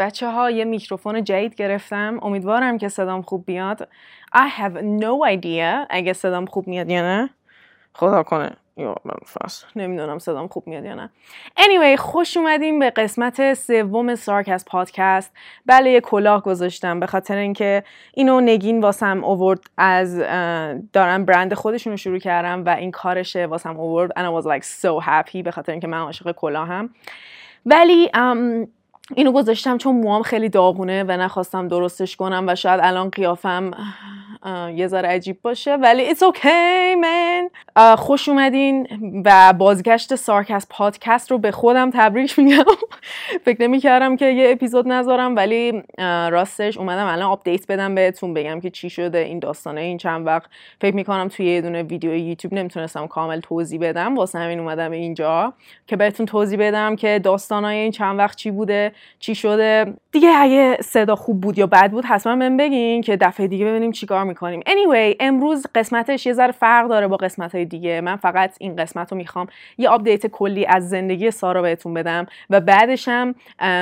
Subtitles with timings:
[0.00, 2.18] بچه ها یه میکروفون جدید گرفتم.
[2.22, 3.88] امیدوارم که صدام خوب بیاد.
[4.34, 7.30] I have no idea اگه صدام خوب میاد یا نه.
[7.92, 8.50] خدا کنه.
[8.76, 8.94] یا
[9.76, 11.10] نمی‌دونم صدام خوب میاد یا نه.
[11.56, 15.32] Anyway خوش اومدیم به قسمت سوم سارکست پادکست
[15.66, 20.18] بله یه کلاه گذاشتم به خاطر اینکه اینو نگین واسم اوورد از
[20.92, 24.64] دارم برند خودشون رو شروع کردم و این کارشه واسم اوورد and I was like
[24.64, 26.90] so happy به خاطر اینکه من عاشق کلاهم.
[27.66, 28.10] ولی
[29.14, 33.70] اینو گذاشتم چون موام خیلی داغونه و نخواستم درستش کنم و شاید الان قیافم
[34.74, 35.74] یه ذره عجیب باشه.
[35.74, 37.76] ولی it's okay man.
[37.96, 38.86] خوش اومدین
[39.24, 42.64] و بازگشت سارکست پادکست رو به خودم تبریک میگم.
[43.44, 45.82] فکر نمی کردم که یه اپیزود نذارم ولی
[46.30, 50.50] راستش اومدم الان update بدم بهتون بگم که چی شده این داستانه این چند وقت.
[50.80, 55.52] فکر می‌کنم توی یه دونه ویدیو یوتیوب نمی‌تونستم کامل توضیح بدم واسه همین اومدم اینجا.
[55.86, 58.92] که بهتون توضیح بدم که داستانای این چند وقت چی بوده.
[59.18, 59.94] چی شده.
[60.12, 63.92] دیگه اگه صدا خوب بود یا بد بود حتما بهم بگین که دفعه دیگه ببینیم
[63.92, 64.60] چیکار می‌کنیم.
[64.60, 68.00] Anyway امروز قسمتش یه ذره فرق داره با قسمت های دیگه.
[68.00, 69.46] من فقط این قسمت رو می‌خوام
[69.78, 73.34] یه update کلی از زندگی سارا بهتون بدم و بعدشم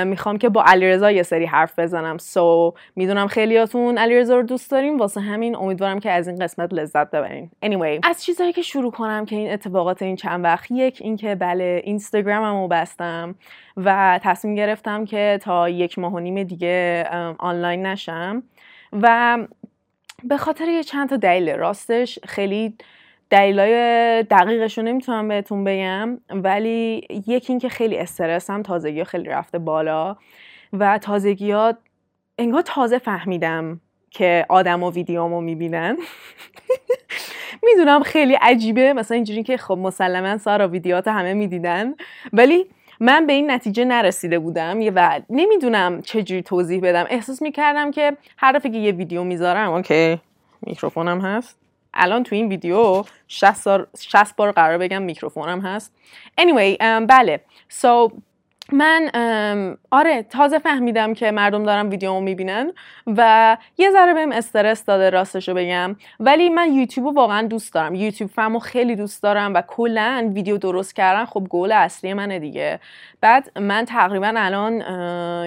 [0.05, 2.17] می‌خوام که با علیرضا یه سری حرف بزنم.
[2.17, 7.11] so, می‌دونم خیلیاتون علیرضا رو دوست داریم واسه همین امیدوارم که از این قسمت لذت
[7.11, 7.49] ببرین.
[7.65, 11.81] Anyway از چیزایی که شروع کنم که این اتفاقات این چند وقت یک اینکه بله
[11.83, 13.35] اینستاگراممو بستم
[13.77, 17.03] و تصمیم گرفتم که تا یک ماه و نیم دیگه
[17.39, 18.43] آنلاین نشم.
[18.93, 19.37] و
[20.23, 22.73] به خاطر یه چند تا دلیل راستش خیلی
[23.29, 23.73] دلیلای
[24.23, 30.17] دقیقش رو نمی‌تونم بهتون بگم ولی یکی اینکه خیلی استرسم تازگی ها خیلی رفته بالا
[30.73, 31.73] و تازگی ها
[32.37, 35.97] انگار تازه فهمیدم که آدم و ویدیومو می‌بینن.
[37.65, 41.93] می‌دونم خیلی عجیبه مثلا اینجوری که خب مسلما سارا ویدیوات همه می‌دیدن
[42.33, 42.65] ولی
[42.99, 47.05] من به این نتیجه نرسیده بودم و نمی‌دونم چجوری توضیح بدم.
[47.09, 50.19] احساس می‌کردم که هر دفعه که یه ویدیو می‌ذارم اوکی
[50.61, 51.57] میکروفونم هست.
[51.93, 55.93] الان تو این ویدیو 60, 60 بار قرار بگم میکروفونم هست.
[56.41, 57.41] Anyway بله.
[57.81, 58.11] So
[58.71, 59.09] من
[59.91, 62.71] آره تازه فهمیدم که مردم دارم ویدیومو می‌بینن
[63.07, 65.95] و یه ذره بهم استرس داده راستشو بگم.
[66.19, 67.95] ولی من یوتیوب رو واقعا دوست دارم.
[67.95, 72.79] یوتیوب فهمو خیلی دوست دارم و کلا ویدیو درست کردن خب گول اصلی منه دیگه.
[73.21, 74.81] بعد من تقریبا الان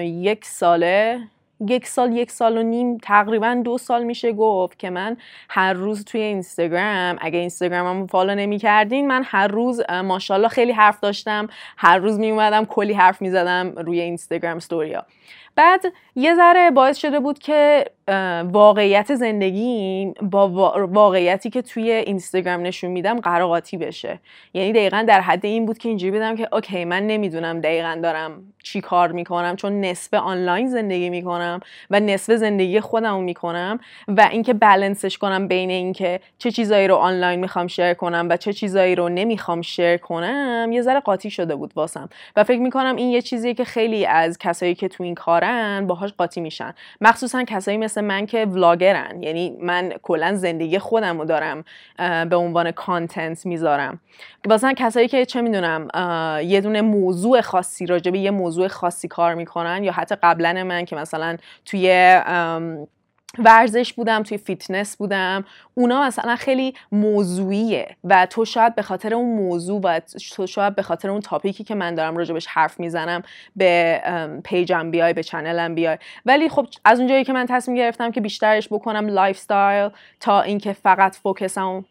[0.03, 1.19] یک ساله
[1.67, 5.17] یک سال یک سال و نیم تقریبا دو سال میشه گفت که من
[5.49, 10.99] هر روز توی اینستاگرام اگه اینستاگرامم فالو نمی کردین من هر روز ماشاءالله خیلی حرف
[10.99, 11.47] داشتم.
[11.77, 15.05] هر روز می اومدم کلی حرف می زدم روی اینستاگرام ستوریا
[15.55, 15.81] بعد
[16.15, 17.85] یه ذره باعث شده بود که
[18.43, 20.49] واقعیت زندگیم با
[20.87, 24.19] واقعیتی که توی اینستاگرام نشون میدم قراقاتی بشه.
[24.53, 28.52] یعنی دقیقا در حد این بود که اینجوری بدم که اوکی من نمی‌دونم دقیقا دارم
[28.63, 31.59] چی کار می‌کنم؟ چون نصف آنلاین زندگی می‌کنم
[31.89, 37.39] و نصف زندگی خودم می‌کنم و اینکه بلنسش کنم بین اینکه چه چیزایی رو آنلاین
[37.39, 41.71] می‌خوام شیر کنم و چه چیزایی رو نمی‌خوام شیر کنم یه ذره قاطی شده بود
[41.75, 42.09] واسم.
[42.35, 46.13] و فکر می‌کنم این یه چیزیه که خیلی از کسایی که تو این کارن باهاش
[46.17, 46.73] قاطی میشن.
[47.01, 51.63] مخصوصا کسایی مثل من که ولاگرن یعنی من کلا زندگی خودم رو دارم
[52.29, 53.99] به عنوان content می‌ذارم.
[54.47, 55.87] مثلا کسایی که چه می‌دونم
[56.43, 60.85] یه دونه موضوع خاصی راجع به یه موضوع خاصی کار می‌کنن یا حتی قبلا من
[60.85, 62.19] که مثلا توی
[63.39, 69.35] ورزش بودم توی فیتنس بودم اونا مثلا خیلی موضوعیه و تو شاید به خاطر اون
[69.35, 69.99] موضوع و
[70.31, 73.23] تو شاید به خاطر اون topic ی که من دارم راجبش حرف می‌زنم
[73.55, 74.01] به
[74.43, 75.97] page م بیای به channel م بیای.
[76.25, 79.45] ولی خب از اونجایی که من تصمیم گرفتم که بیشترش بکنم life
[80.19, 81.85] تا اینکه فقط focus م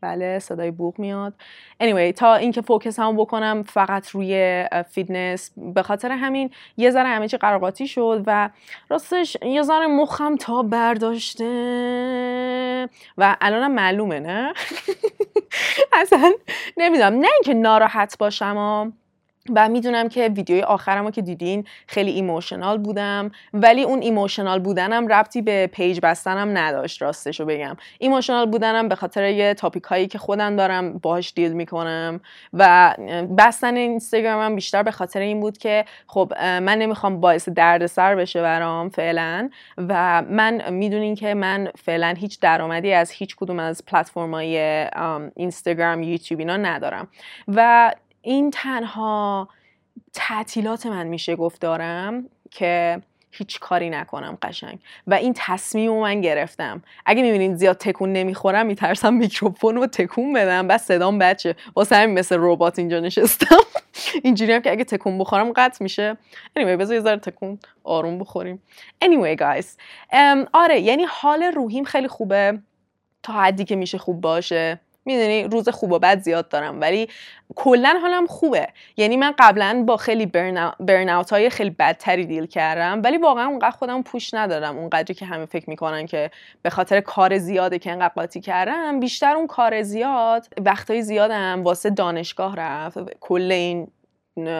[0.00, 1.34] بله صدای بوق میاد.
[1.82, 7.28] Anyway تا اینکه focus م بکنم فقط روی فیتنس به خاطر همین یه ذره همه
[7.28, 8.50] چی قر و قاطی شد و
[8.88, 11.44] راستش یه ذره مخم تاب برداشته.
[13.18, 14.52] و الانم معلومه نه؟
[16.02, 16.32] اصلا
[16.76, 17.14] نمی‌دونم.
[17.14, 18.92] نه اینکه ناراحت باشم
[19.54, 25.08] و می‌دونم که ویدیوی آخرم رو که دیدین خیلی emotional بودم ولی اون emotional بودنم
[25.08, 27.76] ربطی به page بستنم نداشت راستشو بگم.
[27.98, 32.20] emotional بودنم به خاطر یه topic هایی که خودم دارم باهاش deal می‌کنم
[32.52, 32.94] و
[33.38, 38.88] بستن اینستاگرامم بیشتر به خاطر این بود که خب من نمی‌خوام باعث دردسر بشه برام
[38.88, 44.86] فعلا و من می‌دونین که من فعلا هیچ درآمدی از هیچ کدوم از پلتفرم‌های
[45.36, 47.08] اینستاگرام یوتیوب اینا ندارم.
[47.48, 47.92] و
[48.28, 49.48] این تنها
[50.12, 54.78] تعطیلات من میشه گفت دارم که هیچ کاری نکنم قشنگ.
[55.06, 56.82] و این تصمیم رو من گرفتم.
[57.06, 60.68] اگه می‌بینید زیاد تکون نمی‌خورم میترسم میکروفون رو تکون بدم.
[60.68, 63.56] بس صدام بچه واسه همین مثل ربات اینجا نشستم.
[64.24, 66.16] اینجوری هم که اگه تکون بخورم قطع میشه.
[66.58, 68.62] Anyway بذار یه ذره تکون آروم بخوریم.
[69.04, 69.66] Anyway guys.
[70.52, 72.58] آره یعنی حال روحیم خیلی خوبه.
[73.22, 74.80] تا حدی که میشه خوب باشه.
[75.08, 77.08] می‌دونی روز خوب و بد زیاد دارم ولی
[77.56, 78.68] کلا حالم خوبه.
[78.96, 83.70] یعنی من قبلا با خیلی برن اوت های خیلی بدتری دیل کردم ولی واقعا اونقدر
[83.70, 84.78] خودم پوش ندارم.
[84.78, 86.30] اونقدری که همه فکر می‌کنن که
[86.62, 91.90] به خاطر کار زیاده که انقدر قاطی کردم بیشتر اون کار زیاد وقتای زیادم واسه
[91.90, 92.98] دانشگاه رفت.
[93.20, 93.88] کل این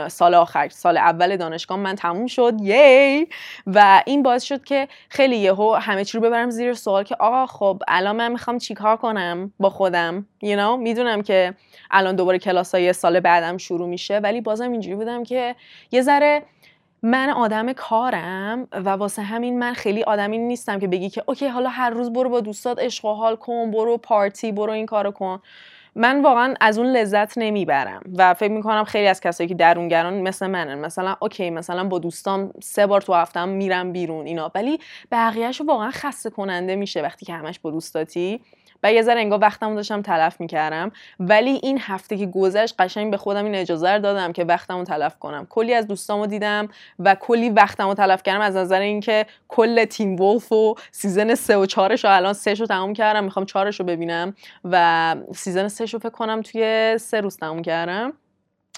[0.08, 3.26] سال آخر سال اول دانشگاه من تموم شد یی!
[3.66, 7.46] و این باعث شد که خیلی یهو همه چی رو ببرم زیر سوال که آقا
[7.46, 11.54] خب الان من می‌خوام چیکار کنم با خودم؟ You know می‌دونم که
[11.90, 15.54] الان دوباره کلاس های سال بعدم شروع میشه ولی بازم اینجوری بودم که
[15.92, 16.42] یه ذره
[17.02, 21.68] من آدم کارم و واسه همین من خیلی آدمی نیستم که بگی که اوکی حالا
[21.68, 25.40] هر روز برو با دوستات عشق و حال کن برو پارتی برو این کارو کن.
[25.94, 30.46] من واقعا از اون لذت نمی‌برم و فکر می‌کنم خیلی از کسایی که درونگران مثل
[30.46, 34.50] منن مثلا okay مثلا با دوستام سه بار تو هفتم میرم بیرون اینا.
[34.54, 34.78] ولی
[35.12, 38.40] بقیهش واقعا خسته کننده میشه وقتی که همش با دوستاتی
[38.82, 40.92] و یه ذره انگار وقتمو داشتم تلف می‌کردم.
[41.20, 45.18] ولی این هفته که گذشت قشنگ به خودم این اجازه رو دادم که وقتمو تلف
[45.18, 45.46] کنم.
[45.50, 50.52] کلی از دوستامو دیدم و کلی وقتمو تلف کردم از نظر اینکه کل Teen Wolf
[50.52, 53.24] و season سه و چهارش رو الان سه رو تموم کردم.
[53.24, 54.34] می‌خوام چهارش رو ببینم
[54.64, 58.12] و season سه رو فکر کنم توی سه روز تموم کردم.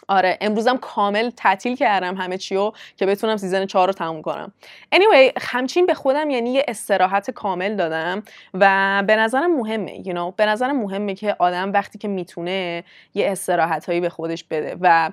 [0.09, 4.53] آره امروزم کامل تعطیل کردم همه چیو که بتونم season چهار رو تموم کنم
[4.95, 8.23] anyway همچین به خودم یعنی یه استراحت کامل دادم
[8.55, 10.35] و به نظرم مهمه you know?
[10.37, 15.11] به نظرم مهمه که آدم وقتی که می‌تونه یه استراحت هایی به خودش بده و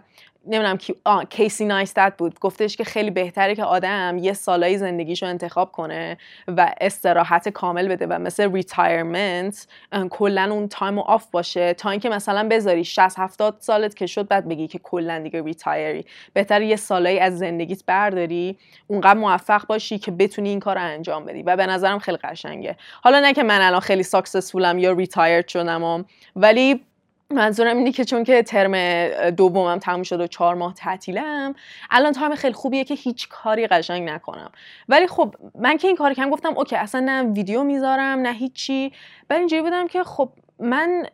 [0.47, 0.93] نمی‌دونم کی
[1.29, 2.39] Casey Neistat بود.
[2.39, 6.17] گفتش که خیلی بهتره که آدم یه سالایی زندگیشو انتخاب کنه
[6.47, 9.67] و استراحت کامل بده و مثل retirement
[10.09, 14.47] کلا اون time off باشه تا اینکه مثلا بذاری 60 70 سالت که شد بعد
[14.47, 18.57] بگی که کلا دیگه retire ی بهتر یه سالایی از زندگیت برداری
[18.87, 22.75] اونقدر موفق باشی که بتونی این کار رو انجام بدی و به نظرم خیلی قشنگه.
[23.01, 26.05] حالا نه که من الان خیلی successful م یا retired شدم
[26.35, 26.83] ولی
[27.29, 31.55] منظورم اینه که چون که ترم دومم تموم شد و چهار ماه تعطیلم
[31.89, 34.51] الان time خیلی خوبیه که هیچ کاری قشنگ نکنم.
[34.89, 38.93] ولی خب من که این کار کردم گفتم okay اصلا نه ویدیو می‌ذارم نه هیچی.
[39.27, 40.29] بعد اینجوری بودم که خب
[40.59, 41.05] من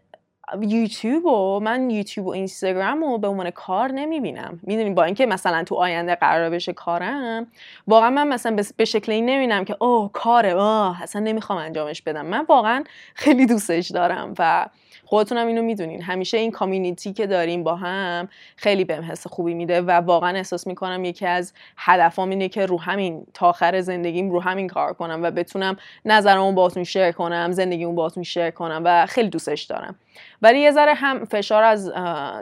[0.61, 4.59] یوتیوب و من یوتیوب و اینستاگرام رو به عنوان کار نمی‌بینم.
[4.63, 7.47] می‌دونی با اینکه مثلا تو آینده قرار بشه کارم
[7.87, 12.25] واقعا من مثلا به شکل این نمی‌بینم که اوه کاره اوه اصلا نمی‌خوام انجامش بدم.
[12.25, 12.83] من واقعا
[13.15, 14.65] خیلی دوستش دارم و
[15.05, 16.01] خودتونم اینو می‌دونین.
[16.01, 20.67] همیشه این community که داریم با هم خیلی بهم حس خوبی میده و واقعا احساس
[20.67, 25.19] می‌کنم یکی از هدفام اینه که رو همین تا آخر زندگیم رو همین کار کنم
[25.23, 29.95] و بتونم نظرمو باهاتون شیر کنم زندگیمو باهاتون شیر کنم و خیلی دوستش دارم.
[30.41, 31.91] ولی یه ذره هم فشار از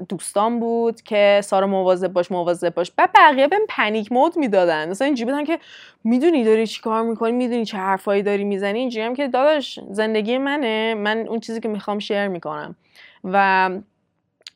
[0.10, 2.92] دوستان بود که سارا مواظب باش مواظب باش.
[2.92, 4.90] بعد بقیه بهم پنیک مود می‌دادن.
[4.90, 5.60] مثلا اینجوری بودن که
[6.04, 8.80] می‌دونی داری چی کار می‌کنی می‌دونی چه حرفایی داری می‌زنی.
[8.80, 10.94] اینجوری هم که داداش زندگی منه.
[10.94, 12.76] من اون چیزی که می‌خوام شیر می‌کنم.
[13.24, 13.70] و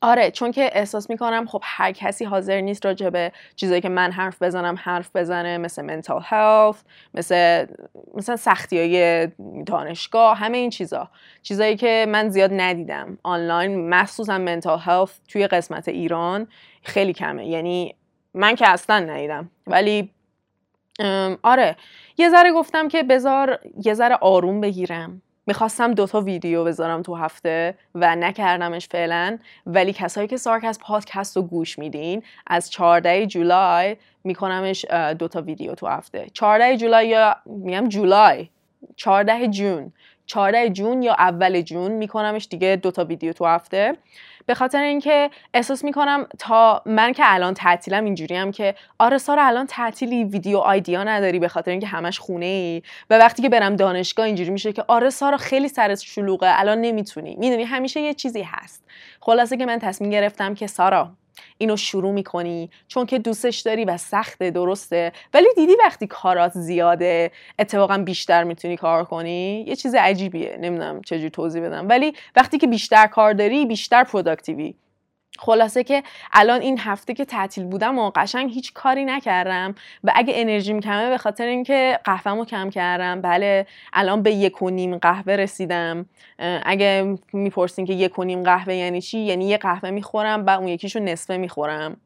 [0.00, 4.12] آره چون که احساس می‌کنم خب هر کسی حاضر نیست راجع به چیزایی که من
[4.12, 6.76] حرف بزنم حرف بزنه مثل mental health
[7.14, 7.66] مثل
[8.14, 9.28] مثلا سختی های
[9.66, 11.08] دانشگاه همه این چیزا.
[11.42, 13.18] چیزایی که من زیاد ندیدم.
[13.22, 16.46] آنلاین مخصوصا mental health توی قسمت ایران
[16.82, 17.46] خیلی کمه.
[17.46, 17.94] یعنی
[18.34, 19.50] من که اصلا ندیدم.
[19.66, 20.10] ولی
[21.42, 21.76] آره.
[22.18, 25.22] یه ذره گفتم که بذار یه ذره آروم بگیرم.
[25.46, 31.42] می‌خواستم دوتا ویدیو بذارم تو هفته و نکردمش فعلا ولی کسایی که سارکست پادکست رو
[31.42, 34.84] گوش میدین از 14 جولای میکنمش
[35.18, 36.26] دوتا ویدیو تو هفته.
[36.32, 38.48] 14 جولای یا میگم جولای
[38.96, 39.92] 14 جون.
[40.26, 43.96] 14 جون یا اول جون میکنمش دیگه دوتا ویدیو تو هفته.
[44.46, 49.46] به خاطر اینکه احساس می‌کنم تا من که الان تعطیلم اینجوری هم که آره سارا
[49.46, 53.76] الان تعطیلی ویدیو آیدیا نداری به خاطر اینکه همش خونه ای و وقتی که برم
[53.76, 57.36] دانشگاه اینجوری میشه که آره سارا خیلی سرت شلوغه الان نمی‌تونی.
[57.36, 58.84] می‌دونی همیشه یه چیزی هست.
[59.20, 61.10] خلاصه که من تصمیم گرفتم که سارا
[61.58, 65.12] اینو شروع می‌کنی چون که دوستش داری و سخته درسته.
[65.34, 70.56] ولی دیدی وقتی کارات زیاده اتفاقا بیشتر می‌تونی کار کنی؟ یه چیز عجیبیه.
[70.60, 71.88] نمی‌دونم چجوری توضیح بدم.
[71.88, 74.74] ولی وقتی که بیشتر کار داری بیشتر پروداکتیوی
[75.38, 76.02] خلاصه که
[76.32, 79.74] الان این هفته که تعطیل بودم و قشنگ هیچ کاری نکردم
[80.04, 83.20] و اگه انرژیم کمه به خاطر اینکه قهوهمو کم کردم.
[83.20, 86.06] بله الان به یک و نیم قهوه رسیدم.
[86.62, 90.68] اگه می‌پرسین که یک و نیم قهوه یعنی چی؟ یعنی یه قهوه می‌خورم و اون
[90.68, 91.96] یکیشو نصفه می‌خورم.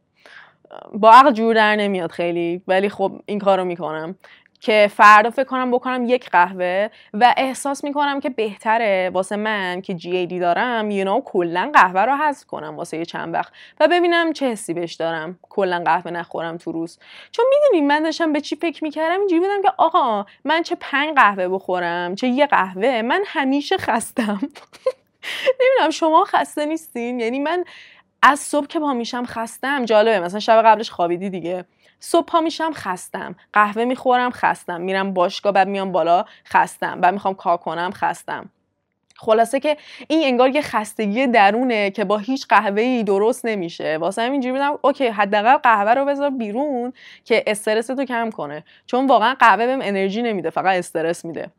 [0.92, 4.16] با عقل جور در نمیاد خیلی ولی خب این کارو می‌کنم.
[4.60, 9.94] که فردا فکر کنم بکنم یک قهوه و احساس می‌کنم که بهتره واسه من که
[9.94, 13.88] جی دی دارم یو نو کلا قهوه رو حذف کنم واسه یه چند وقت و
[13.88, 15.38] ببینم چه حسی بهش دارم.
[15.42, 16.98] کلا قهوه نخورم تو روز.
[17.32, 21.14] چون می‌دونیم من داشتم به چی فکر می‌کردم؟ اینجوری بودم که آقا من چه پنج
[21.14, 24.40] قهوه بخورم چه یه قهوه من همیشه خستم.
[25.60, 27.64] نمی‌دونم شما خسته نیستین؟ یعنی من
[28.22, 29.84] از صبح که با میشم خستم.
[29.84, 31.64] جالبه مثلا شب قبلش خوابیدی دیگه.
[32.00, 33.34] صبح پا میشم خستم.
[33.52, 34.80] قهوه می‌خورم خستم.
[34.80, 37.00] میرم باشگاه بعد میام بالا خستم.
[37.00, 38.50] بعد می‌خوام کار کنم خستم.
[39.18, 39.76] خلاصه که
[40.08, 43.98] این انگار یه خستگی درونه که با هیچ قهوه ای درست نمیشه.
[43.98, 46.92] واسه همین اینجوری بودم اوکی حداقل قهوه رو بذار بیرون
[47.24, 48.64] که استرس تو کم کنه.
[48.86, 51.50] چون واقعا قهوه بهم انرژی نمیده فقط استرس میده.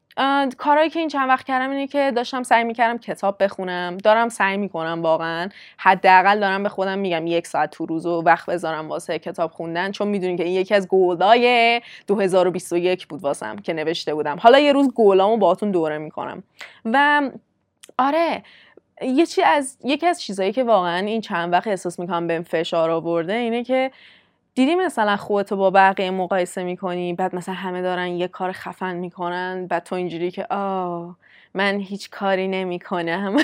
[0.57, 3.97] کارهایی که این چند وقت کردم اینه که داشتم سعی می‌کردم کتاب بخونم.
[3.97, 5.49] دارم سعی می‌کنم واقعا.
[5.77, 9.91] حداقل دارم به خودم میگم یک ساعت تو روز و وقت بذارم واسه کتاب خوندن.
[9.91, 14.37] چون می‌دونین که این یکی از گولای 2021 بود واسم که نوشته بودم.
[14.39, 16.43] حالا یه روز گولامو باهاتون دوره می‌کنم.
[16.85, 17.21] و
[17.97, 18.43] آره
[19.01, 22.89] یه چی از یکی از چیزایی که واقعا این چند وقت احساس می‌کنم بهم فشار
[22.89, 23.91] آورده اینه که
[24.55, 29.67] دیدی مثلا خودتو با بقیه مقایسه می‌کنی؟ بعد مثلا همه دارن یه کار خفن می‌کنن
[29.67, 31.17] بعد تو اینجوری که آه
[31.53, 33.37] من هیچ کاری نمی‌کنم.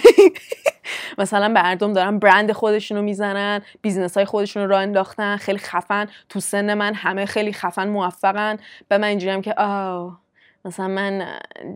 [1.18, 6.08] مثلا مردم دارن برند خودشونو می‌زنن business های خودشون رو راه انداختن خیلی خفن.
[6.30, 8.58] تو سن من همه خیلی خفن موفقن.
[8.88, 10.20] به من اینجوریم که آه
[10.66, 11.26] مثلا من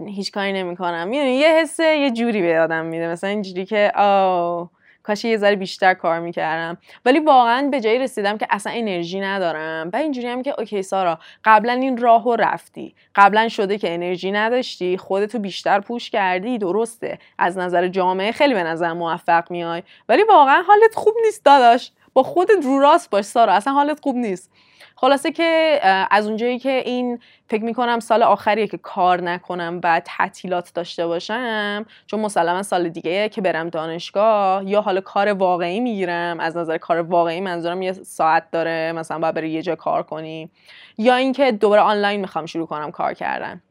[0.08, 1.08] هیچ کاری نمی‌کنم.
[1.08, 3.08] می‌دونی یه حسه یه جوری به آدم میده.
[3.08, 4.70] مثلا اینجوری که آه
[5.03, 6.77] کاش یه ذره بیشتر کار می‌کردم.
[7.05, 9.89] ولی واقعا به جایی رسیدم که اصلا انرژی ندارم.
[9.93, 12.96] و اینجوری هم که اوکی سارا قبلا این راهو رفتی.
[13.15, 17.20] قبلا شده که انرژی نداشتی خودتو بیشتر پوش کردی درسته.
[17.38, 19.84] از نظر جامعه خیلی به نظر موفق میای.
[20.10, 21.91] ولی واقعا حالت خوب نیست داداش.
[22.13, 23.53] با خودت رو راست باش سارا.
[23.53, 24.51] اصلا حالت خوب نیست.
[24.96, 25.80] خلاصه که
[26.12, 31.86] از اونجایی که این فکر می‌کنم سال آخریه که کار نکنم و تعطیلات داشته باشم
[32.08, 37.01] چون مسلما سال دیگه که برم دانشگاه یا حالا کار واقعی می‌گیرم از نظر کار
[37.01, 40.50] واقعی منظورم یه ساعت داره مثلا باید بری یه جا کار کنی
[40.98, 43.62] یا اینکه دوباره آنلاین می‌خوام شروع کنم کار کردن.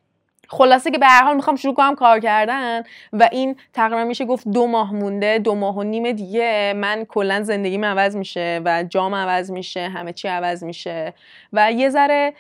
[0.53, 4.49] خلاصه که به هر حال می‌خوام شروع کنم کار کردن و این تقریبا میشه گفت
[4.49, 9.15] دو ماه مونده دو ماه و نیم دیگه من کلا زندگیم عوض میشه و جام
[9.15, 11.15] عوض میشه همه چی عوض میشه
[11.53, 12.35] و یه ذره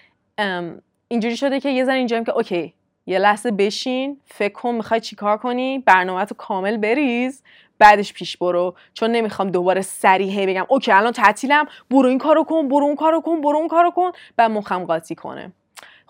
[1.09, 2.75] اینجوری شده که یه ذره اینجا که okay
[3.07, 7.43] یه لحظه بشین فکر کن می‌خوای چیکار کنی برنامه تو کامل بریز
[7.79, 8.75] بعدش پیش برو.
[8.95, 12.97] چون نمی‌خوام دوباره سریع هی بگم okay الان تعطیلم برو این کارو کن برو اون
[12.97, 15.53] کارو کن برو اون کارو کن بعد مخم قاطی کنه.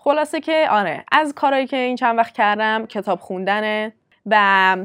[0.03, 3.93] خلاصه که آره از کارهایی که این چند وقت کردم کتاب خوندنه
[4.25, 4.77] و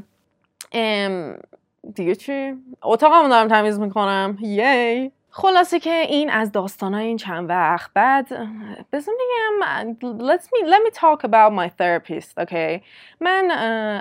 [1.94, 4.38] دیگه چی؟ اتاقمو دارم تمیز می‌کنم.
[4.40, 5.12] yay!
[5.30, 8.28] خلاصه که این از داستانهای این چند وقت بعد
[8.92, 12.80] بزن بگم let me, let me talk about my therapist okay
[13.20, 13.50] من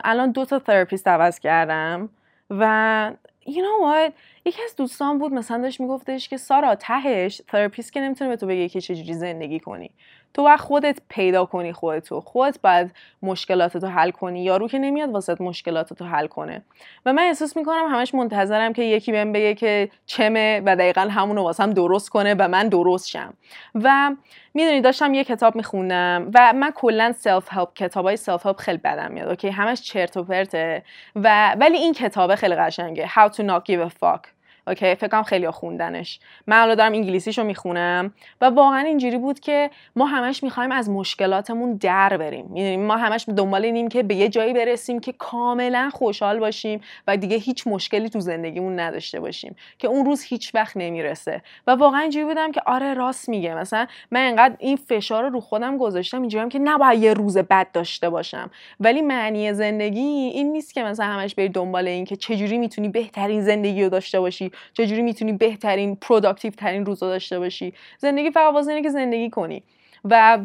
[0.04, 2.10] الان دو تا therapist عوض کردم
[2.50, 3.12] و
[3.46, 4.14] you know what
[4.48, 8.48] یکی از دوستان بود مثلا داشت میگفتش که سارا تهش تراپیست که نمی‌تونه به تو
[8.48, 9.92] بگه که چجوری زندگی کنی.
[10.34, 12.22] تو باید خودت پیدا کنی خودتو.
[12.22, 14.44] خودت باید مشکلاتتو حل کنی.
[14.44, 16.62] یارو که نمیاد واسه مشکلاتتو حل کنه.
[17.06, 21.44] و من احساس می‌کنم همش منتظرم که یکی بهم بگه که چمه و دقیقا همونو
[21.44, 23.34] واسم درست کنه و من درست شم.
[23.76, 24.16] و
[24.54, 29.12] می‌دونی داشتم یه کتاب میخوندم و من کلا self help کتابای self help خیلی بدم
[29.12, 30.84] میاد okay؟ همش چرت و پرته.
[31.16, 33.08] و ولی این کتابه خیلی قشنگه.
[33.08, 34.35] How to not give a fuck.
[34.68, 36.20] okay فکرم خیلیا خوندنش.
[36.48, 41.74] من الان دارم انگلیسیشو می‌خونم و واقعا اینجوری بود که ما همش می‌خوایم از مشکلاتمون
[41.74, 42.46] در بریم.
[42.50, 47.18] می‌دونیم ما همش دنبال اینیم که به یه جایی برسیم که کاملا خوشحال باشیم و
[47.18, 51.42] دیگه هیچ مشکلی تو زندگیمون نداشته باشیم که اون روز هیچ وقت نمی‌رسه.
[51.68, 53.56] و واقعا اینجوری بودم که آره راست میگه.
[53.56, 57.68] مثلا من انقدر این فشار رو رو خودم گذاشتم اینجوریام که نباید یه روز بد
[57.74, 58.52] داشته باشم.
[58.80, 63.42] ولی معنی زندگی این نیست که مثلا همش بری دنبال این که چجوری می‌تونی بهترین
[63.42, 64.52] زندگی رو داشته باشی.
[64.74, 69.64] چجوری می‌تونی بهترین productive ترین روزا داشته باشی؟ زندگی فقط واسه اینه که زندگی کنی.
[70.06, 70.40] و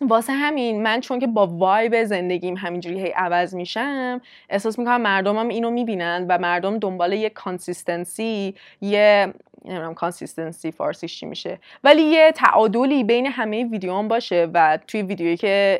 [0.00, 4.20] واسه همین من چون که با vibe زندگیم همینجوری هی عوض میشم
[4.50, 9.34] احساس می‌کنم مردمم اینو می‌بینن و مردم دنبال یه consistency یه
[9.66, 11.58] نمی‌دونم consistency فارسیش چی میشه.
[11.84, 15.78] ولی یه تعادلی بین همه ویدیوام باشه و توی ویدیویی که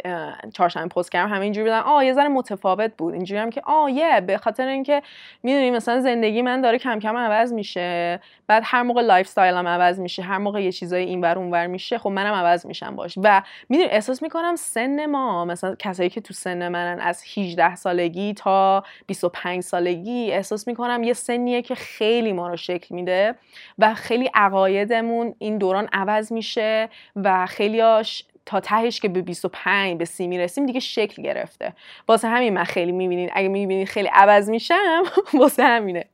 [0.52, 3.14] چهارشنبه پست کردم همه اینجوری بودن آه یه ذره متفاوت بود.
[3.14, 5.02] اینجوری هم که آه یه به خاطر اینکه
[5.42, 8.20] می‌دونی مثلا زندگی من داره کم کم عوض میشه.
[8.46, 12.10] بعد هر موقع lifestyle م عوض میشه هر موقع یه چیزای اینور اونور میشه خب
[12.10, 13.18] منم عوض میشم باهاش.
[13.22, 18.34] و می‌دونی احساس می‌کنم سن ما مثلا کسایی که تو سن منن از 18 سالگی
[18.34, 23.34] تا 25 سالگی احساس می‌کنم یه سنیه که خیلی ما رو شکل میده.
[23.78, 30.04] و خیلی عقایدمون این دوران عوض میشه و خیلیاش تا تهش که به 25 به
[30.04, 31.72] 30 می‌رسیم دیگه شکل گرفته.
[32.08, 35.02] واسه همین من خیلی می‌بینین اگه می‌بینین خیلی عوض میشم
[35.40, 36.04] واسه همینه.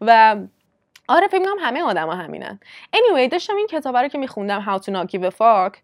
[0.00, 0.36] و
[1.08, 2.60] آره فکر کنم همه آدما همینن.
[2.96, 5.78] Anyway داشتم این کتابه رو که میخوندم How to Not Give a Fuck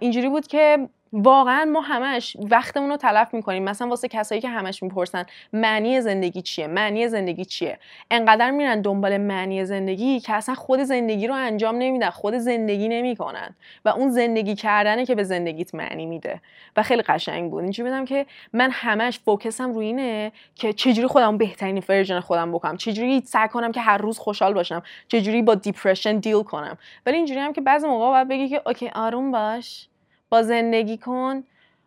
[0.00, 3.64] اینجوری بود که واقعا ما همش وقتمون رو تلف می‌کنیم.
[3.64, 7.78] مثلا واسه کسایی که همش می‌پرسن معنی زندگی چیه؟ معنی زندگی چیه؟
[8.10, 13.54] انقدر میرن دنبال معنی زندگی که اصلا خود زندگی رو انجام نمیدن خود زندگی نمی‌کنن
[13.84, 16.40] و اون زندگی کردنه که به زندگیت معنی میده.
[16.76, 17.62] و خیلی قشنگ بود.
[17.62, 22.52] اینجوری بودم که من همش focus م روی اینه که چجوری خودم بهترین version خودم
[22.52, 22.76] بکنم.
[22.76, 24.82] چجوری سعی کنم که هر روز خوشحال باشم.
[25.08, 26.78] چجوری با depression deal کنم.
[27.06, 29.88] ولی اینجوری هم که بعضی موقع باید بگی که okay آروم باش.
[30.32, 31.44] با زندگی کن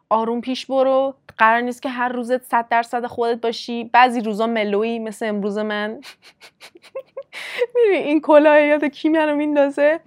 [0.09, 1.15] آروم پیش برو.
[1.37, 3.83] قرار نیست که هر روزت صد درصد خودت باشی.
[3.83, 6.01] بعضی روزا mellow ی مثل امروز من.
[7.75, 9.99] میری این کلاه یاد کی منو میندازه؟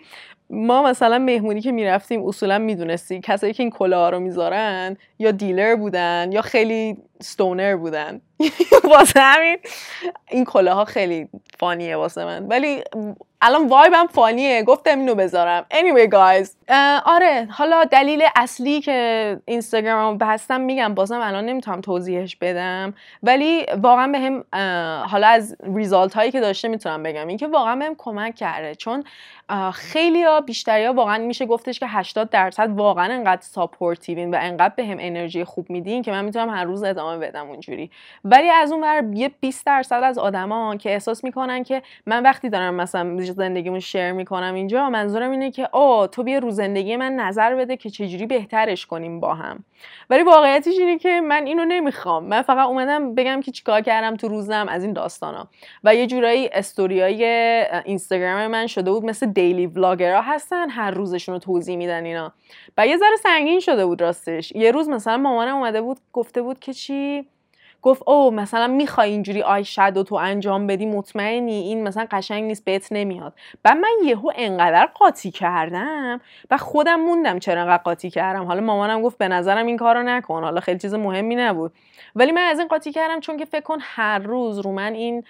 [0.50, 5.76] ما مثلا مهمونی که می‌رفتیم اصولا می‌دونستی کسایی که این کلاه رو می‌ذارن یا دیلر
[5.76, 8.20] بودن یا خیلی ستونر بودن.
[8.90, 9.58] واسه همین
[10.30, 12.46] این کلاه ها خیلی فانیه واسه من.
[12.46, 12.82] ولی
[13.40, 14.62] الان وایبم فانیه.
[14.62, 15.66] گفتم اینو بذارم.
[15.70, 16.48] Anyway guys.
[17.04, 22.94] آره حالا دلیل اصلی که اینستاگرام بستم میگم بازم الان نمی‌تونم توضیحش بدم.
[23.22, 24.44] ولی واقعا بهم
[25.06, 27.28] حالا از result هایی که داشته می‌تونم بگم.
[27.28, 28.74] اینکه واقعا بهم کمک کرده.
[28.74, 29.04] چون
[29.72, 34.38] خیلی ها بیشتری ها واقعا میشه گفتش که 80 درصد واقعا انقدر supportive ین و
[34.40, 37.90] انقدر بهم انرژی خوب میدین که من می‌تونم هر روز ادامه بدم اونجوری.
[38.24, 42.48] ولی از اون ور یه 20 درصد از آدما که احساس می‌کنن که من وقتی
[42.48, 47.12] دارم مثلا زندگیمو share می‌کنم اینجا منظورم اینه که آ تو بیا رو زندگی من
[47.12, 49.64] نظر بده که چجوری بهترش کنیم با هم.
[50.10, 52.24] ولی واقعیتش اینه که من اینو نمی‌خوام.
[52.24, 55.48] من فقط اومدم بگم که چیکار کردم تو روزم از این داستانا.
[55.84, 57.24] و یه جورایی استوریای
[57.84, 62.32] اینستاگرام من شده بود مثل دیلی ولاگرها هستن هر روزشون رو توضیح میدن اینا.
[62.78, 64.52] و یه ذره سنگین شده بود راستش.
[64.52, 66.97] یه روز مثلا مامانم اومده بود گفته بود که چی؟
[67.82, 72.64] گفت او مثلا می‌خوای اینجوری آی شادو تو انجام بدی مطمئنی؟ این مثلا قشنگ نیست
[72.64, 73.34] بهت نمیاد.
[73.62, 78.44] بعد من یهو انقدر قاطی کردم و خودم موندم چرا انقدر قاطی کردم.
[78.44, 80.44] حالا مامانم گفت به نظرم این کارو نکن.
[80.44, 81.72] حالا خیلی چیز مهمی نبود.
[82.14, 85.24] ولی من از این قاطی کردم چون که فکر کن هر روز رو من این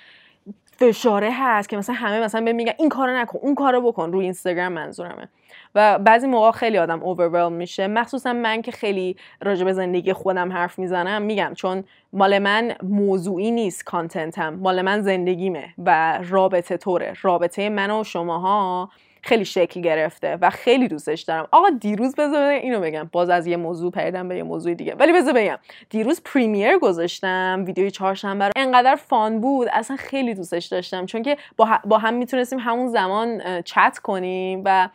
[0.78, 4.24] فشاره هست که مثلا همه مثلا به میگن این کارو نکن اون کارو بکن روی
[4.24, 5.28] اینستاگرام منظورمه.
[5.74, 7.86] و بعضی موقع خیلی آدم اوورولم میشه.
[7.86, 13.50] مخصوصا من که خیلی راجع به زندگی خودم حرف می‌زنم میگم چون مال من موضوعی
[13.50, 17.14] نیست کانتنتم مال من زندگیمه و رابطه طوره.
[17.22, 18.90] رابطه من و شماها
[19.28, 21.48] خیلی شکل گرفته و خیلی دوستش دارم.
[21.50, 23.08] آقا دیروز بذار اینو بگم.
[23.12, 24.94] باز از یه موضوع پریدم به یه موضوع دیگه.
[24.94, 25.58] ولی بذار بگم
[25.90, 28.52] دیروز پریمیر گذاشتم ویدیوی چهارشنبه رو.
[28.56, 31.06] انقدر فان بود اصلا خیلی دوستش داشتم.
[31.06, 31.36] چون که
[31.84, 34.88] با هم می‌تونستیم همون زمان چت کنیم و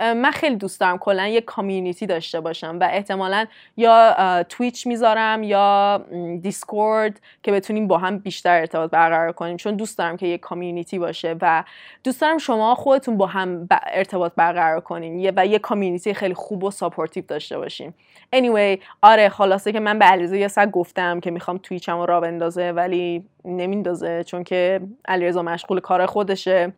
[0.00, 6.00] من خیلی دوست دارم کلا یه کامیونیتی داشته باشم و احتمالا یا تویچ می‌ذارم یا
[6.42, 9.56] دیسکورد که بتونیم با هم بیشتر ارتباط برقرار کنیم.
[9.56, 11.64] چون دوست دارم که یه کامیونیتی باشه و
[12.04, 16.70] دوست دارم شما خودتون با هم ارتباط برقرار کنین و یه community خیلی خوب و
[16.70, 17.94] supportive داشته باشین
[18.36, 22.20] anyway آره خلاصه که من به علیرضا یه گفتم که می‌خوام Twitch م رو راه
[22.20, 26.72] بندازه ولی نمیندازه چون که علیرضا مشغول کار خودشه.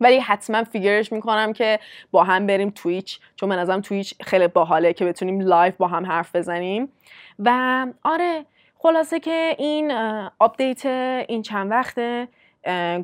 [0.00, 1.78] ولی حتما figure ش می‌کنم که
[2.10, 6.06] با هم بریم Twitch چون من نظرم Twitch خیلی باحاله که بتونیم live با هم
[6.06, 6.88] حرف بزنیم.
[7.38, 8.44] و آره
[8.78, 9.92] خلاصه که این
[10.38, 10.86] update
[11.28, 12.28] این چند وقته.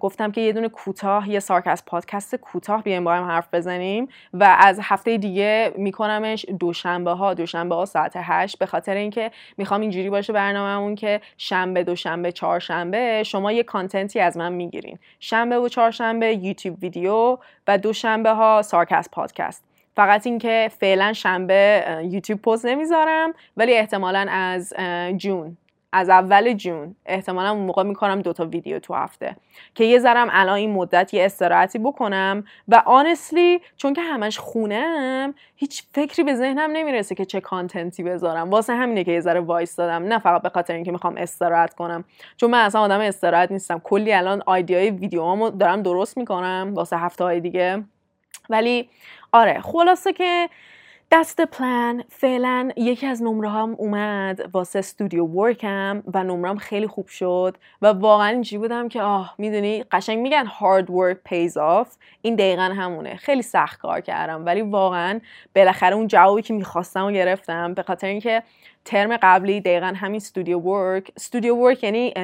[0.01, 4.57] گفتم که یه دونه کوتاه یه از پادکست کوتاه بیایم با هم حرف بزنیم و
[4.59, 8.59] از هفته دیگه میکنمش دوشنبه ها دوشنبه ها ساعت هشت.
[8.59, 14.21] به خاطر اینکه می‌خوام اینجوری باشه برنامهمون که شنبه دوشنبه چهارشنبه شما یه content ی
[14.21, 14.99] از من می‌گیرین.
[15.21, 19.65] شنبه و چهارشنبه یوتیوب ویدیو و دوشنبه ها سارکست پادکست.
[19.97, 24.73] فقط اینکه فعلا شنبه یوتیوب پست نمی‌ذارم ولی احتمالا از
[25.17, 25.57] June.
[25.93, 29.37] از اول June احتمالا اون موقع می‌کنم دوتا ویدیو تو هفته
[29.75, 35.35] که یه ذرم الان این مدت یه استراحتی بکنم و honestly چون که همش خونم
[35.57, 38.51] هیچ فکری به ذهنم نمی‌رسه که چه content ی بذارم.
[38.51, 40.05] واسه همینه که یه ذره وایسادم.
[40.05, 42.05] نه فقط به خاطر اینکه می‌خوام استراحت کنم.
[42.37, 43.79] چون من اصلا آدم استراحت نیستم.
[43.79, 47.85] کلی الان idea ی ویدیوهامو دارم درست می‌کنم واسه هفته های دیگه.
[48.51, 48.89] ولی
[49.33, 50.49] آره خلاصه که
[51.13, 57.07] The plan فعلا یکی از نمره هم اومد واسه استودیو ورکم و نمرم خیلی خوب
[57.07, 61.89] شد و واقعا اینجوری بودم که آه می‌دونی قشنگ میگن hard work pays off.
[62.23, 63.17] این دقیقا همونه.
[63.17, 65.21] خیلی سخت کار کردم ولی واقعا
[65.57, 68.43] بالاخره اون جوابی که می‌خواستم و گرفتم به خاطر اینکه
[68.85, 72.15] ترم قبلی دقیقا همین استودیو ورک استودیو ورک یعنی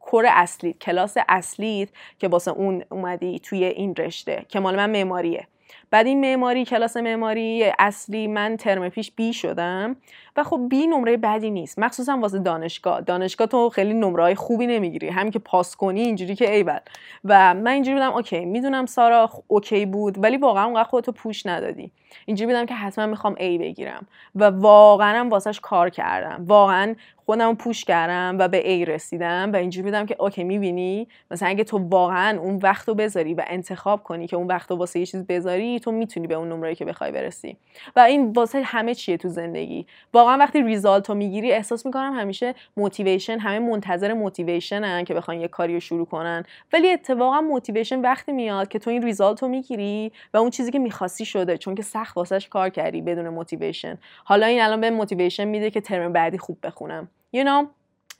[0.00, 1.88] کور اصلی کلاس اصلیت
[2.18, 5.46] که واسه اون اومدی توی این رشته که مال من معماریه.
[5.90, 9.96] بعد این معماری کلاس معماری اصلی من ترم پیش B شدم
[10.36, 11.78] و خب B نمره بدی نیست.
[11.78, 13.00] مخصوصا واسه دانشگاه.
[13.00, 15.08] دانشگاه تو خیلی نمره های خوبی نمی‌گیری.
[15.08, 16.78] همین که پاس کنی اینجوری که ایول.
[17.24, 21.90] و من اینجوری بودم okay می‌دونم سارا okay بود ولی واقعا اونقدر خودتو push ندادی.
[22.26, 24.06] اینجوری بودم که حتما می‌خوام A بگیرم.
[24.34, 26.44] و واقعا واسش کار کردم.
[26.46, 26.94] واقعا
[27.28, 31.64] خودم push کردم و به A رسیدم و اینجوری بودم که okay می‌بینی؟ مثلا اگه
[31.64, 35.06] تو واقعا اون وقت رو بذاری و انتخاب کنی که اون وقت رو واسه یه
[35.06, 37.56] چیز بذاری تو می‌تونی به اون نمره که بخوای برسی.
[37.96, 39.86] و این واسه همه چیه تو زندگی.
[40.14, 45.40] واقعا وقتی result رو می‌گیری احساس می‌کنم همیشه motivation همه منتظر motivation ن که بخوان
[45.40, 46.44] یه کاری رو شروع کنن.
[46.72, 50.78] ولی اتفاقا motivation وقتی میاد که تو این result رو می‌گیری و اون چیزی که
[50.78, 55.44] می‌خواستی شده چون که سخت واسش کار کردی بدون motivation حالا این الان بهم motivation
[55.44, 57.08] میده که ترم بعدی خوب بخونم.
[57.36, 57.66] You know?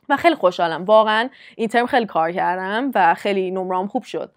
[0.09, 0.85] و خیلی خوشحالم.
[0.85, 4.31] واقعا این ترم خیلی کار کردم و خیلی نمرام خوب شد.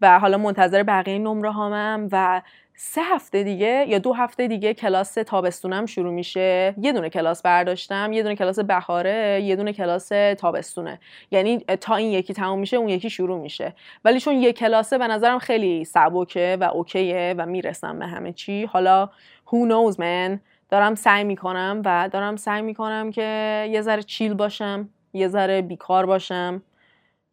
[0.00, 2.42] و حالا منتظر بقیه نمره هامم و
[2.74, 6.74] سه هفته دیگه یا دو هفته دیگه کلاس تابستونم شروع میشه.
[6.80, 11.00] یه دونه کلاس برداشتم یه دونه کلاس بهاره یه دونه کلاس تابستونه.
[11.30, 13.74] یعنی تا این یکی تموم میشه اون یکی شروع میشه.
[14.04, 18.64] ولی چون یه کلاسه به نظرم خیلی سبکه و اوکیه و می‌رسم به همه چی.
[18.64, 19.10] حالا
[19.46, 20.38] who knows man.
[20.68, 26.06] دارم سعی می‌کنم و دارم سعی می‌کنم که یه ذره چیل باشم یه ذره بیکار
[26.06, 26.62] باشم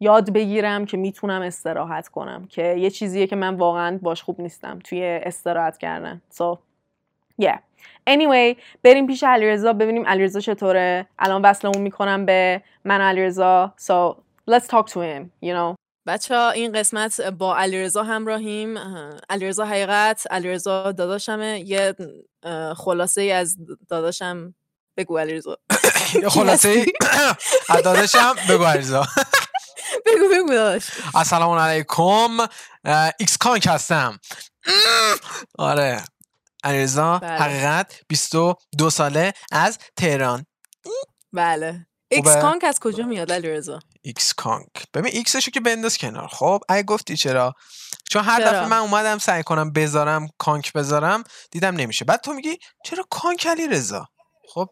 [0.00, 4.78] یاد بگیرم که می‌تونم استراحت کنم که یه چیزیه که من واقعا باش خوب نیستم
[4.78, 6.22] توی استراحت کردن.
[6.34, 6.58] So
[7.42, 7.58] yeah.
[8.10, 11.06] Anyway بریم پیش علیرضا ببینیم علیرضا چطوره.
[11.18, 13.74] الان وصلمون می‌کنم به من علیرضا.
[13.78, 14.16] So
[14.50, 15.85] let's talk to him you know.
[16.06, 18.78] بچه ها این قسمت با علیرضا همراهیم.
[19.30, 21.60] علیرضا حقیقت علیرضا داداشمه.
[21.60, 21.94] یه
[22.76, 23.56] خلاصه ای از
[23.88, 24.54] داداشم.
[24.96, 25.56] بگو علیرضا.
[26.34, 26.86] خلاصه ای
[27.68, 28.34] از داداشم.
[28.48, 29.06] بگو علیرضا.
[30.06, 30.86] بگو بگو داداش.
[31.14, 32.38] السلام علیکم.
[33.18, 34.18] X Conq هستم.
[35.58, 36.04] آره.
[36.64, 37.30] علیرضا بله.
[37.38, 40.46] حقیقت 22 ساله از تهران.
[41.32, 41.86] بله.
[42.08, 44.68] X Conq از کجا میاد علیرضا؟ X Conq.
[44.94, 46.28] ببین X شو که بنداز کنار.
[46.28, 47.54] خب اگه گفتی چرا؟
[48.10, 52.04] چون هر چرا؟ دفعه من اومدم سعی کنم بذارم Conq بذارم دیدم نمیشه.
[52.04, 54.08] بعد تو میگی چرا Conq علیرضا؟
[54.48, 54.68] خب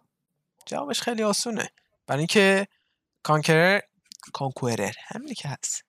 [0.67, 1.69] جوابش خیلی آسونه.
[2.07, 2.67] برای اینکه
[3.23, 3.81] conqueror
[4.33, 5.85] conqueror همینی که هست.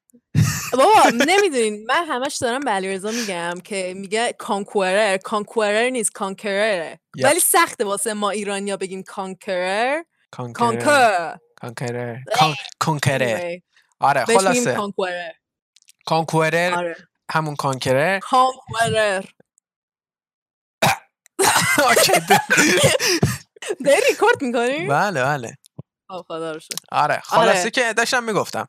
[0.72, 1.86] بابا نمی‌دونین.
[1.88, 7.00] من همش دارم به علیرضا میگم که میگه conqueror conqueror نیست conqueror ه.
[7.24, 10.04] ولی سخته واسه ما ایرانیا بگیم conqueror.
[10.32, 10.70] conqueror.
[10.70, 11.38] conquer.
[11.66, 13.58] conqueror con- conqueror
[14.00, 14.76] آره خلاصه.
[14.76, 15.32] conqueror
[16.06, 16.96] conqueror آره.
[17.32, 19.24] همون conqueror conqueror
[21.90, 22.12] okay.
[23.86, 25.56] داری ریکورد می‌کنی؟ بله بله.
[26.10, 26.76] خب خدا رو شکر.
[26.92, 27.72] آره خلاصه آره.
[27.72, 28.68] که داشتم می‌گفتم.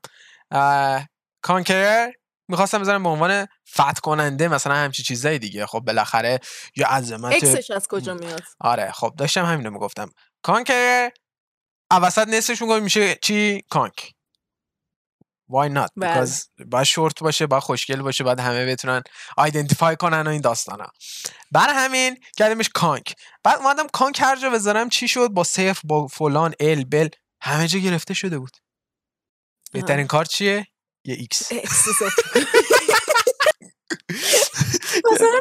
[1.42, 2.10] conqueror
[2.48, 5.66] می‌خواستم بذارم به عنوان فتح کننده مثلا همچی چیزایی دیگه.
[5.66, 6.38] خب بالاخره
[6.76, 10.08] یا عظمت X ش از کجا میاد؟ آره خب داشتم همینو می‌گفتم.
[10.42, 11.10] conqueror
[11.90, 14.12] اوسط نصفش میگم میشه چی؟ Conq.
[15.50, 15.90] Why not?
[15.96, 16.26] بله.
[16.26, 19.02] because باید شورت باشه باید خوشگل باشه باید همه بتونن
[19.36, 20.86] identify کنن و این داستانا.
[21.50, 23.14] بر همین کردمش Conq.
[23.44, 27.08] بعد اومدم Conq هر جا بذارم چی شد؟ با صفر با فلان ال بل
[27.40, 28.56] همه جا گرفته شده بود.
[29.72, 30.66] بهترین کار چیه؟
[31.04, 31.52] یه X
[35.12, 35.40] مثلا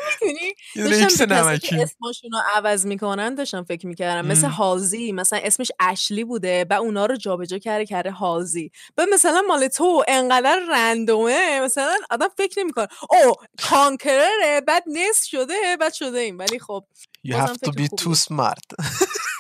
[0.99, 4.27] داشتم به که اسمشون رو عوض می‌کنن داشتم فکر می‌کردم.
[4.27, 4.53] مثل مم.
[4.53, 9.67] هالزی مثلا اسمش اشلی بوده و اونا رو جابجا کرده کرده هالزی و مثلا مال
[9.67, 12.87] تو انقدر رندومه مثلا آدم فکر نمی‌کنه.
[13.09, 13.33] او
[13.69, 16.37] کانکرره بعد نصف شده بعد شده این.
[16.37, 16.85] ولی خب
[17.27, 18.85] you have to be too smart.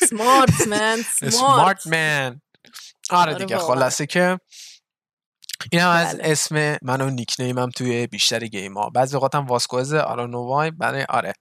[0.09, 2.39] سمارت من smart man.
[3.09, 3.57] آره آره دیگه.
[3.57, 4.39] خلاصه که
[5.71, 6.31] این هم از بله.
[6.31, 11.33] اسم من و نیکنیمم توی بیشتر گیم ها بعضی اوقات هم واسکوز نوای برای آره.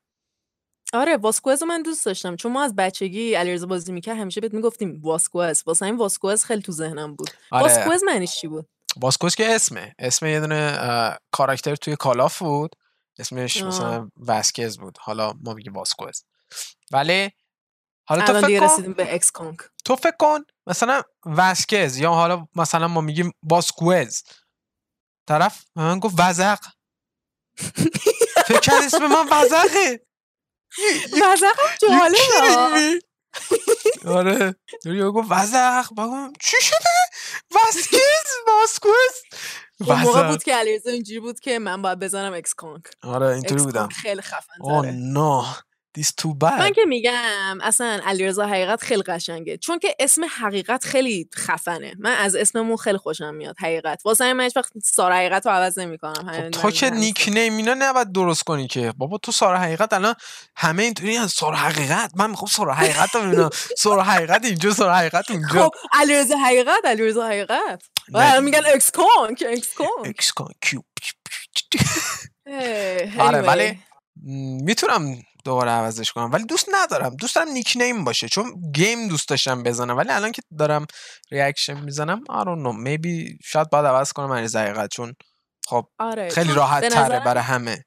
[0.92, 2.36] آره واسکوز من دوست داشتم.
[2.36, 5.62] چون ما از بچگی علیرضا بازی می‌کرد همیشه بهت می‌گفتیم واسکوز.
[5.66, 7.30] واسه این واسکوز خیلی تو ذهنم بود.
[7.50, 7.62] آره.
[7.62, 9.94] واسکوز معنیش چی بود؟ واسکوز که اسمه.
[9.98, 10.78] اسم یه دونه
[11.30, 12.76] کاراکتر توی Call of بود.
[13.18, 13.68] اسمش آه.
[13.68, 14.98] مثلا واسکز بود.
[15.00, 16.24] حالا ما میگیم واسکوز.
[16.92, 17.30] ولی
[18.08, 18.64] حالا تو فکر کن.
[18.64, 24.22] رسیدیم به X Conq تو فکر کن مثلا واسکز یا حالا مثلا ما میگیم واسکوز
[25.28, 26.58] طرف به من گفت وزق.
[28.48, 30.00] فکر کرد اسم من وزقه.
[31.32, 33.00] وزقم جالبه
[34.18, 34.56] آره.
[34.84, 35.92] یا گفت وزق.
[35.92, 36.90] بگم چی شده؟
[37.50, 39.22] واسکز واسکوز
[39.80, 40.28] اون موقع وزق.
[40.30, 43.88] بود که علیرضا اینجوری بود که من باید بزنم اکس کانک آره اینطوری بودم.
[43.88, 45.44] خیلی خفن تره نه.
[45.98, 49.56] This too من که میگم اصلا علیرضا حقیقت خیلی قشنگه.
[49.56, 51.94] چون که اسم حقیقت خیلی خفنه.
[51.98, 54.02] من از اسممون خیلی خوشم میاد حقیقت.
[54.04, 56.32] واسه من هیچ وقت سارا حقیقت رو عوض نمی‌کنم.
[56.32, 58.92] خب تو که نیک نیم اینا نباید درست کنی که.
[58.96, 60.14] بابا تو سارا حقیقت الان
[60.56, 62.10] همه اینطوری هست سارا حقیقت.
[62.16, 63.50] من می‌خوام سارا حقیقت رو ببینم.
[63.78, 65.48] سارا حقیقت اینجا سارا حقیقت اونجا.
[65.48, 67.82] خب علیرضا حقیقت علیرضا حقیقت.
[68.42, 70.80] میگن X Conq X Conq X Con Q
[73.18, 73.40] آره.
[73.40, 73.78] ولی
[74.62, 76.32] می‌تونم دوباره عوضش کنم.
[76.32, 77.16] ولی دوست ندارم.
[77.16, 78.28] دوست دارم nickname باشه.
[78.28, 79.96] چون game دوست داشتم بزنم.
[79.96, 80.86] ولی الان که دارم
[81.30, 82.86] reaction می‌زنم don't know.
[82.86, 84.32] Maybe شاید باید عوض کنم.
[84.32, 84.90] علیرضا حقیقت.
[84.90, 85.14] چون
[85.66, 86.28] خب آره.
[86.28, 87.84] خیلی راحت تره برای همه.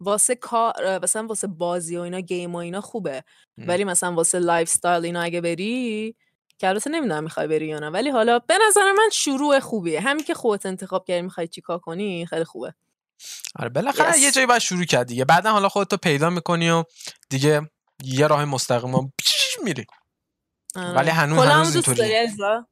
[0.00, 3.24] واسه کار مثلا واسه بازی و اینا game و اینا خوبه.
[3.58, 3.68] م.
[3.68, 6.16] ولی مثلا واسه lifestyle اینا اگه بری
[6.58, 7.90] که البته نمی‌دونم می‌خوای بری یا نه.
[7.90, 10.00] ولی حالا به نظر من شروع خوبیه.
[10.00, 12.74] همین که خودت انتخاب کردی می‌خوای چیکار کنی خیلی خوبه.
[13.56, 14.34] آره بالاخره یه Yes.
[14.34, 16.84] جایی باید شروع کرد دیگه بعدا حالا خودتو پیدا می‌کنی و
[17.30, 17.70] دیگه
[18.04, 19.10] یه راه مستقیم و
[19.64, 19.86] میری
[20.76, 20.92] آره.
[20.96, 22.66] ولی هنوز- هنوز عزیزا؟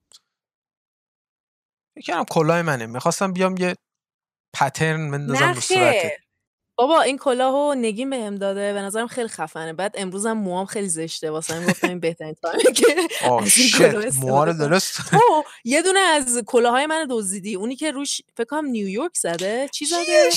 [1.94, 3.74] فکر کردم کلاه منه می‌خواستم بیام یه
[4.54, 6.18] پترن بندازم رو صورته.
[6.80, 9.72] بابا این کلاهو نگین بهم داده به نظرم خیلی خفنه.
[9.72, 11.30] بعد امروزم موام خیلی زشته.
[11.30, 12.86] واسه همین گفتم این بهترین تایمه که
[14.00, 14.52] این موها رو.
[14.52, 17.54] درست تو یه دونه از کلاهای من دزدیدی.
[17.54, 19.68] اونی که روش فکر کنم نیویورک زده.
[19.72, 20.30] چی زده.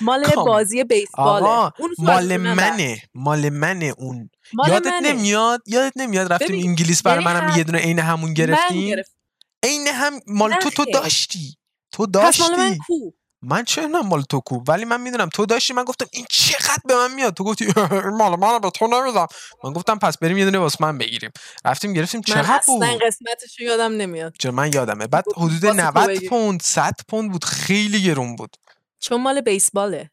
[0.00, 0.44] مال کام.
[0.44, 1.72] بازی بیسباله.
[1.80, 2.54] اون مال بر.
[2.54, 3.02] منه.
[3.14, 4.30] مال منه اون.
[4.54, 5.12] مال یادت منه.
[5.12, 9.12] نمیاد؟ یادت نمیاد رفتیم انگلیس برای یعنی منم یه دونه عین همون گرفتیم؟ گرفت.
[9.62, 10.84] عین هم مال تو تو.
[10.84, 11.56] داشتی.
[11.92, 12.78] تو پس مال من داشتی.
[12.86, 13.10] کو؟
[13.42, 15.28] من چه نه مال تو کو؟ ولی من می‌دونم.
[15.28, 17.66] تو داشتی؟ من گفتم این چقدر به من میاد؟ تو گفتی
[18.18, 19.26] مال من به تو نمیدم.
[19.64, 21.30] من گفتم پس بریم یه دونه واسه من بگیریم.
[21.64, 24.34] رفتیم گرفتیم من چقدر اصلا بود؟ قسمتش رو یادم نمیاد.
[24.38, 25.06] چرا من یادمه.
[25.06, 26.28] بعد حدود واسه تو 90 بگیر.
[26.28, 27.44] پوند 100 پوند بود.
[27.44, 28.56] خیلی گرون بود.
[29.00, 30.10] چون مال بیسباله.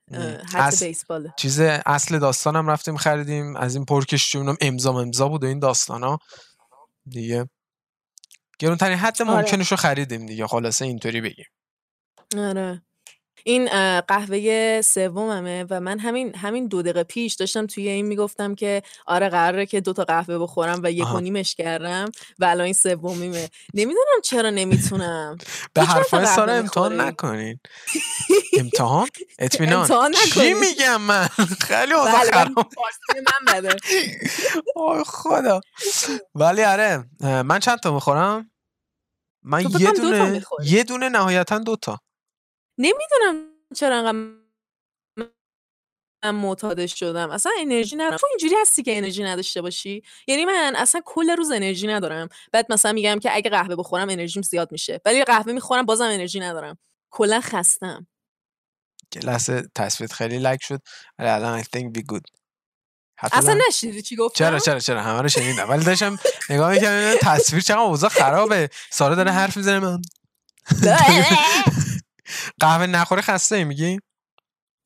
[0.56, 1.34] از- بیسباله.
[1.38, 3.56] چیز اصل داستانم رفتیم خریدیم.
[3.56, 6.18] از این پرکش جونم امضا امضا بود و این داستانا.
[7.10, 7.50] دیگه.
[8.60, 9.32] گرونترین حد آره.
[9.32, 10.48] ممکنش رو خریدیم دیگه.
[10.48, 11.46] خلاصه اینطوری بگیم.
[12.38, 12.82] آره.
[13.44, 13.70] این
[14.02, 19.30] قهوه سوممه و من همین همین دو دقیقه پیش داشتم توی این می‌گفتم که آره
[19.30, 21.14] قراره که دو تا قهوه بخورم و یک.
[21.14, 23.50] و نیمش کردم و الان این سومیمه.
[23.74, 25.38] نمی‌دونم چرا نمی‌تونم.
[25.74, 27.60] به حرفای قهوه سارا امتحان؟ نکنین.
[28.60, 29.08] امتحان؟
[29.40, 30.12] اطمینان.
[30.34, 30.54] چی.
[30.54, 31.28] میگم من؟
[31.68, 32.72] خیلی اوضاع بله خراب.
[33.16, 33.76] من بده.
[34.76, 35.62] آی خدا.
[36.36, 38.52] ولی آره من چند تا می‌خورم؟
[39.44, 40.42] من یه دونه.
[40.64, 42.00] یه دونه نهایتا دو تا.
[42.80, 44.12] نمی‌دونم چرا انقدر
[46.24, 47.32] من معتادش شدم.
[47.32, 48.18] اصلا انرژی ندارم.
[48.18, 52.30] تو اینجوری هستی که انرژی نداشته باشی؟ یعنی من اصلا کل روز انرژی ندارم.
[52.52, 55.02] بعد مثلا میگم که اگه قهوه بخورم انرژیم زیاد میشه.
[55.06, 56.78] ولی قهوه می‌خورم بازم انرژی ندارم.
[57.10, 58.08] کلا خستم.
[59.12, 60.82] که لحظه تصویر خیلی لک شد.
[61.20, 62.22] ولی الان I think be good.
[63.32, 65.70] اصلا نشنیدی چی گفتم؟ چرا چرا چرا؟ همه رو شنیدم.
[65.70, 68.70] ولی داشتم نگاه می‌کردم تصویر چقدر اوضاع خرابه.
[68.92, 70.02] سارا داره حرف می‌زنه من
[72.60, 74.00] قهوه نخوره خسته ای میگی؟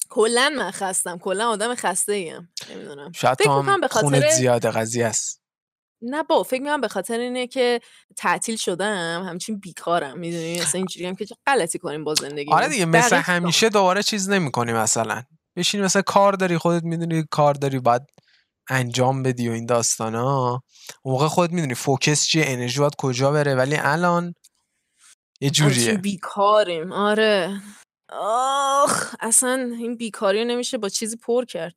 [0.09, 3.11] کلا من خستم کلا آدم خسته ایم نمی‌دونم.
[3.11, 5.43] شاید فکر هم به خاطر- زیاده قضیه است.
[6.01, 7.79] نه با فکر می‌کنم به خاطر اینه که
[8.17, 12.67] تعطیل شدم همچین بیکارم می‌دونی؟ اصلا اینجوری هم که چه غلطی کنیم با زندگی آره
[12.67, 15.23] دیگه مثل همیشه دوباره چیز نمی‌کنی مثلا.
[15.55, 18.01] بشینی مثلا کار داری خودت می‌دونی کار داری باید
[18.69, 20.51] انجام بدی و این داستانا.
[21.03, 23.55] اون موقع خودت می‌دونی فوکس چیه انرژی باید کجا بره.
[23.55, 24.33] ولی الان
[25.43, 25.97] یه جوریه.
[25.97, 26.91] بیکاریم.
[26.91, 27.61] آره.
[28.09, 31.75] آخ اصلا این بیکاری رو نمیشه با چیزی پر کرد.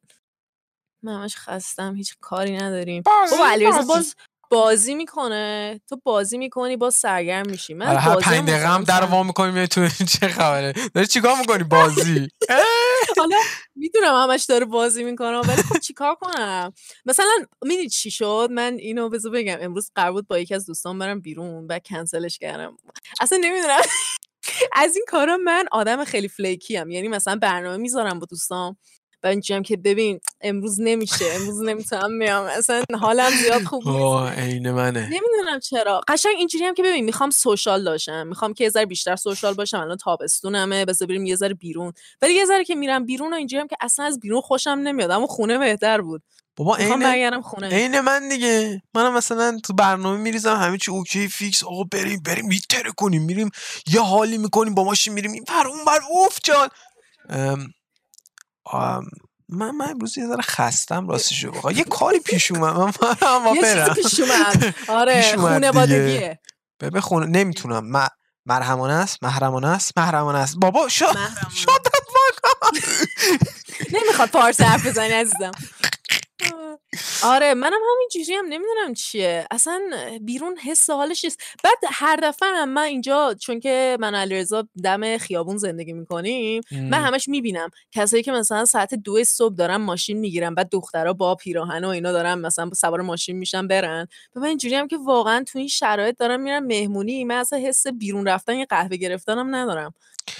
[1.05, 3.03] من همش خستم هیچ کاری نداریم.
[3.03, 3.89] بازی، بابا علیرضا بازی.
[3.89, 4.15] باز
[4.51, 7.75] بازی می‌کنه تو بازی می‌کنی باز سرگرم میشی.
[7.75, 11.65] من آره هر پنج دقیقه هم در وا می‌کنی تو چه خبره؟ داری چیکار می‌کنی؟
[11.65, 12.29] بازی.
[13.19, 13.37] حالا
[13.75, 16.73] می‌دونم همش داره بازی می‌کنه ولی خب چیکار کنم؟
[17.07, 17.27] مثلا
[17.65, 21.21] می‌دونی چی شد؟ من اینو بذار بگم امروز قرار بود با یکی از دوستان برم
[21.21, 22.77] بیرون بعد کنسلش کردم.
[23.21, 23.81] اصلا نمی‌دونم.
[24.73, 28.77] از این کارا من آدم خیلی فلیکی ام یعنی مثلا برنامه می‌ذارم با دوستام
[29.25, 34.39] اینجوری که ببین امروز نمیشه امروز نمی‌تونم میام اصلا حالم زیاد خوب نیست.
[34.39, 35.01] عین منه.
[35.01, 36.01] نمی‌دونم چرا.
[36.09, 38.27] قشنگ اینجوری هم که ببین می‌خوام social باشم.
[38.27, 39.81] می‌خوام که یه ذره بیشتر social باشم.
[39.81, 40.85] الان تابستونمه.
[40.85, 41.93] بذار بریم یه ذره بیرون.
[42.23, 45.11] ولی یه ذره که میرم بیرون و اینجوری هم که اصلا از بیرون خوشم نمیاد.
[45.11, 46.23] اما خونه بهتر بود.
[46.57, 47.69] بابا عین خونه.
[47.69, 48.83] عین من دیگه.
[48.95, 51.65] منم مثلا تو برنامه میریزم همه چی okay fix.
[51.65, 53.51] آقا بریم بریم میترکونیم میریم
[53.87, 55.33] یه حالی می‌کنیم با ماشین میریم.
[55.33, 56.69] این بر اون بر اوف جان.
[57.29, 57.69] ام،
[59.49, 62.77] من من امروز یه ذره خستم راستشو بخوای یه کاری پیش اومد.
[63.45, 64.75] من یه برم چیزی پیش اومد.
[65.01, 65.37] آره.
[65.37, 66.41] خونوادگیه
[66.81, 67.85] ببین خونه نمی‌تونم.
[67.85, 68.09] من
[68.47, 70.57] مرهمانه است محرمانه است محرمانه است.
[70.57, 71.17] بابا محرمانه.
[71.55, 71.87] شات
[73.95, 75.51] نمی‌خواد فارسی حرف بزنی عزیزم.
[77.25, 79.47] آره منم همین جوری هم نمی‌دونم چیه.
[79.51, 79.83] اصلا
[80.21, 81.41] بیرون حس حالش نیست.
[81.65, 87.03] بعد هر دفعه هم من اینجا چون که من علیرضا دم خیابون زندگی می‌کنیم من
[87.05, 87.71] همش می‌بینم.
[87.93, 92.13] کسایی که مثلا ساعت دو صبح دارن ماشین می‌گیرن بعد دخترها با پیراهن و اینا
[92.13, 94.07] دارن مثلا سوار ماشین میشن برن.
[94.35, 97.87] به من اینجوری هم که واقعا تو این شرایط دارم میرم مهمونی من اصلا حس
[97.87, 99.95] بیرون رفتن یه قهوه گرفتنم ندارم.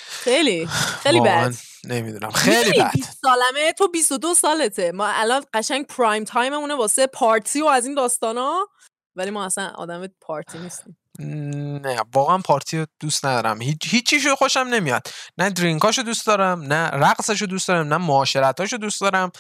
[0.09, 0.67] خیلی
[1.03, 1.55] خیلی بد.
[1.85, 2.31] نمی‌دونم.
[2.31, 2.93] خیلی بد.
[2.93, 4.93] 20 سالمه؟ تو 22 سالته.
[4.93, 8.69] ما الان قشنگ پرایم تایممونه واسه پارتی و از این داستانا.
[9.17, 10.99] ولی ما اصلا آدم پارتی نیستیم.
[11.19, 13.63] نه واقعا پارتی رو دوست ندارم.
[13.63, 15.07] هیچ هیچیشو خوشم نمیاد.
[15.39, 19.31] نه درینکاشو دوست دارم نه رقصشو دوست دارم نه معاشرتاشو دوست دارم.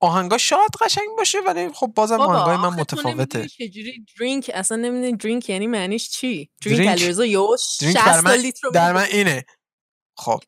[0.00, 3.48] آهنگا شاید قشنگ باشه ولی خب بازم آهنگای من متفاوته.
[3.48, 9.02] چجوری درینک اصلا نمی‌دونی درینک یعنی معنیش چی؟ درینک یوش درینک در من, در من
[9.02, 9.44] اینه.
[10.16, 10.40] خب.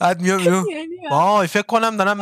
[0.00, 0.66] بعد میام میام
[1.10, 2.20] وای فکر کنم دارم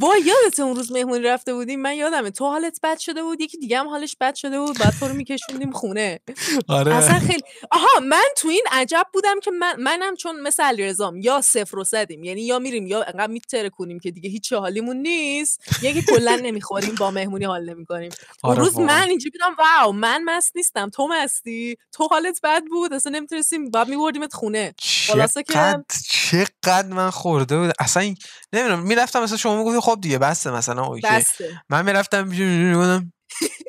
[0.00, 2.30] وای یادت اون روز مهمونی رفته بودیم؟ من یادمه.
[2.30, 5.14] تو حالت بد شده بود یکی دیگه هم حالش بد شده بود بعد تو رو
[5.14, 6.20] میکشوندیم خونه.
[6.68, 6.94] آره.
[6.94, 11.40] اصلا خیلی آها من تو این عجب بودم که من منم چون مثل علیرضام یا
[11.40, 15.82] صفر و صدیم یعنی یا میریم یا انقدر میتره کنیم که دیگه هیچ حالیمون نیست
[15.82, 18.10] یکی کلا نمی‌خوریم با مهمونی حال نمی‌کنیم.
[18.42, 22.62] آره اون روز من اینجا بودم واو من مست نیستم تو مستی تو حالت بد
[22.70, 24.74] بود اصلا نمی‌تونستیم بعد میبردیمت خونه.
[25.12, 27.72] خلاصه که چقدر من خورده بود.
[27.78, 28.14] اصلا
[28.52, 31.06] نمی‌دونم می‌رفتم مثلا شما می‌گفتی خب دیگه بسته مثلا اوکی.
[31.06, 31.62] بسته.
[31.68, 33.12] من می‌رفتم می‌گفتم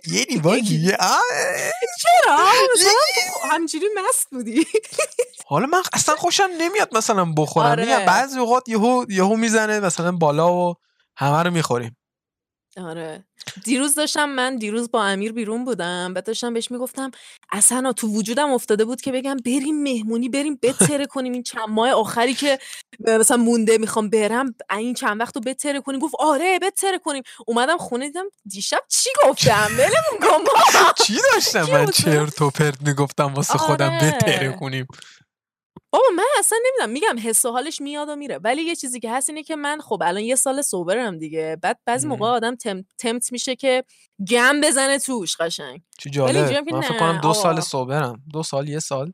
[0.07, 0.97] یه دیوار دیگه؟
[2.01, 2.37] چرا؟
[3.51, 4.67] همجوری مست بودی.
[5.47, 7.67] حالا من اصلا خوشم نمیاد مثلا بخورم.
[7.67, 8.05] آره.
[8.05, 10.75] بعضی اوقات یهو یهو می‌زنه مثلا بالا و
[11.17, 11.96] همه رو می‌خوریم.
[12.77, 13.23] آره.
[13.63, 17.11] دیروز داشتم من دیروز با امیر بیرون بودم بعد داشتم بهش می‌گفتم
[17.51, 21.89] اصلا تو وجودم افتاده بود که بگم بریم مهمونی بریم بتره کنیم این چند ماه
[21.89, 22.59] آخری که
[22.99, 25.99] مثلا مونده می‌خوام برم این چند وقت رو بتره کنیم.
[25.99, 27.23] گفت آره بتره کنیم.
[27.47, 30.45] اومدم خونه دیدم دیشب چی گفتم؟ ولمون
[31.05, 34.11] چی داشتم من چرت و پرت می‌گفتم واسه خودم آره.
[34.11, 34.87] بتره کنیم.
[35.97, 38.37] بابا من اصلا نمی‌دونم میگم حس و حالش میاد و میره.
[38.37, 41.57] ولی یه چیزی که هست اینه که من خب الان یه سال سوبرم دیگه.
[41.61, 43.83] بعد بعضی موقع آدم تم، تمت میشه که
[44.29, 45.81] گم بزنه توش قشنگ.
[45.99, 46.69] چی جالب.
[46.73, 49.11] من فکر کنم دو سال سوبرم دو سال یه سال.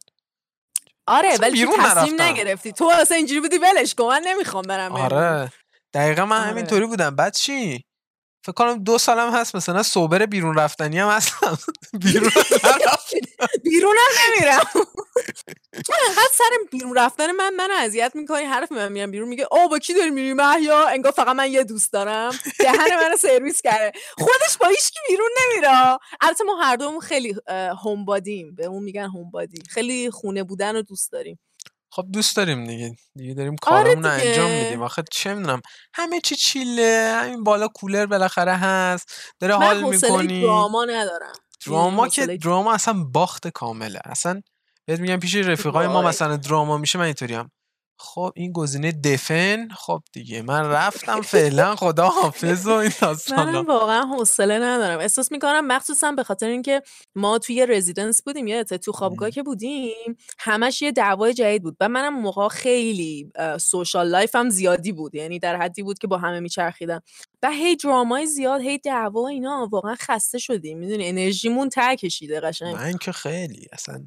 [1.08, 2.72] آره ولی تو تصمیم نگرفتی.
[2.72, 4.06] تو اصلا اینجوری بودی ولش کن.
[4.06, 5.52] من نمی‌خوام برم آره.
[5.94, 6.50] دقیقا من آره.
[6.50, 7.16] همینطوری بودم.
[7.16, 7.86] بعد چی؟
[8.46, 11.58] فکر کنم دو سالم هست مثلا صوبر بیرون رفتنی هم هستم.
[12.04, 12.32] بیرون
[13.64, 14.86] بیرون هم نمیرم.
[15.86, 19.70] تو انقدر سر بیرون رفتن من من اذیت می‌کنی حرف من میرم بیرون میگه او
[19.70, 22.32] با کی داری میری محیا انگار فقط من یه دوست دارم.
[22.60, 23.92] دهن منو سرویس کرده.
[24.18, 25.98] خودش با هیچ بیرون نمیره.
[26.22, 27.36] البته ما هر دومون خیلی
[27.84, 31.40] هومبادیم به اون میگن هومبادی خیلی خونه بودن رو دوست داریم.
[31.92, 32.96] خب دوست داریم دیگه.
[33.16, 34.82] دیگه داریم آره کارمون رو انجام میدیم.
[34.82, 35.62] آخه چه می‌دونم
[35.94, 37.14] همه چی چیله.
[37.16, 39.34] همین بالا کولر بالاخره هست.
[39.40, 40.42] داره حال می‌کنی.
[40.42, 41.34] دراما ندارم.
[41.66, 44.00] دراما که دراما اصلا باخت کامله.
[44.06, 44.42] اصلا
[44.86, 47.52] بهت میگم پیش رفیقای ما مثلا دراما میشه من اینطوری هم
[48.00, 53.62] خب این گزینه دفن؟ خب دیگه من رفتم فعلا خدا حافظ و این داستانا.
[53.62, 55.00] من واقعا حوصله ندارم.
[55.00, 56.82] احساس می‌کنم مخصوصا به خاطر اینکه
[57.16, 61.78] ما توی رزیدنس بودیم یادته تو خوابگاه که بودیم همش یه دعوای جدید بود.
[61.80, 65.16] و منم موقع خیلی social life هم زیادی بود.
[65.16, 67.02] یعنی در حدی بود که با همه میچرخیدم.
[67.44, 70.78] و هی drama ی زیاد هی دعوا اینا واقعا خسته شدیم.
[70.80, 72.76] می‌دونی انرژیمون ته کشیده قشنگ.
[72.76, 74.06] من که خیلی اصلا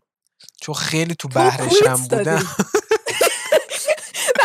[0.61, 2.43] چون خیلی تو بحرشم بودم.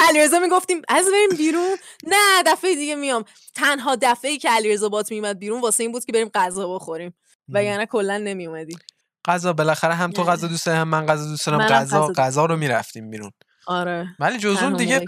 [0.09, 1.77] علیرضا می‌گفتیم از بریم بیرون.
[2.07, 3.25] نه دفعه دیگه میام.
[3.55, 7.13] تنها دفعه ای که علیرضا بات میومد بیرون واسه این بود که بریم غذا بخوریم.
[7.49, 8.75] و یعنی کلا نمیومدی
[9.25, 13.09] غذا بالاخره هم تو غذا دوست هم من غذا دوست دارم غذا غذا رو می‌رفتیم
[13.09, 13.31] بیرون.
[13.67, 14.15] آره.
[14.19, 15.05] ولی جزون دیگه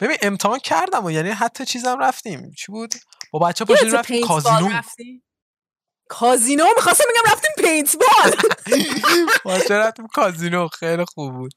[0.00, 2.52] ببین امتحان کردم و یعنی حتی چیزم رفتیم.
[2.58, 2.94] چی بود؟
[3.32, 4.70] با بچه پاشیم رفتیم کازینو.
[6.08, 8.32] کازینو می‌خواستم بگم رفتیم پینت بال
[9.70, 11.52] رفتیم کازینو؟ خیلی خوب بود.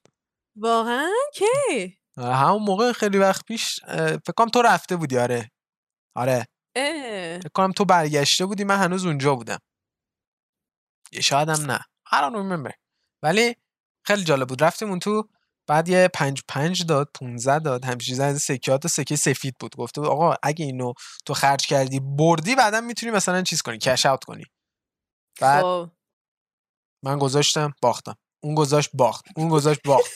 [0.55, 3.79] واقعا؟ کی؟ همون موقع خیلی وقت پیش
[4.25, 5.51] فکر کنم تو رفته بودی آره.
[6.15, 6.45] آره.
[7.43, 9.59] فکر کنم تو برگشته بودی من هنوز اونجا بودم.
[11.11, 12.23] یه شاید هم نه هر
[13.23, 13.55] ولی
[14.05, 14.63] خیلی جالب بود.
[14.63, 15.29] رفتیم اون تو
[15.69, 19.75] بعد یه پنج پنج داد 15 داد همچین چیزا از سکیات سکه سفید بود.
[19.75, 20.93] گفته بود آقا اگه اینو
[21.25, 24.45] تو خرج کردی بردی بعدا می‌تونی مثلا چیز کنی کش اوت کنی.
[25.41, 25.89] بعد خب.
[27.03, 28.15] من گذاشتم باختم.
[28.43, 29.25] اون گذاشت باخت.
[29.35, 30.11] اون گذاشت باخت.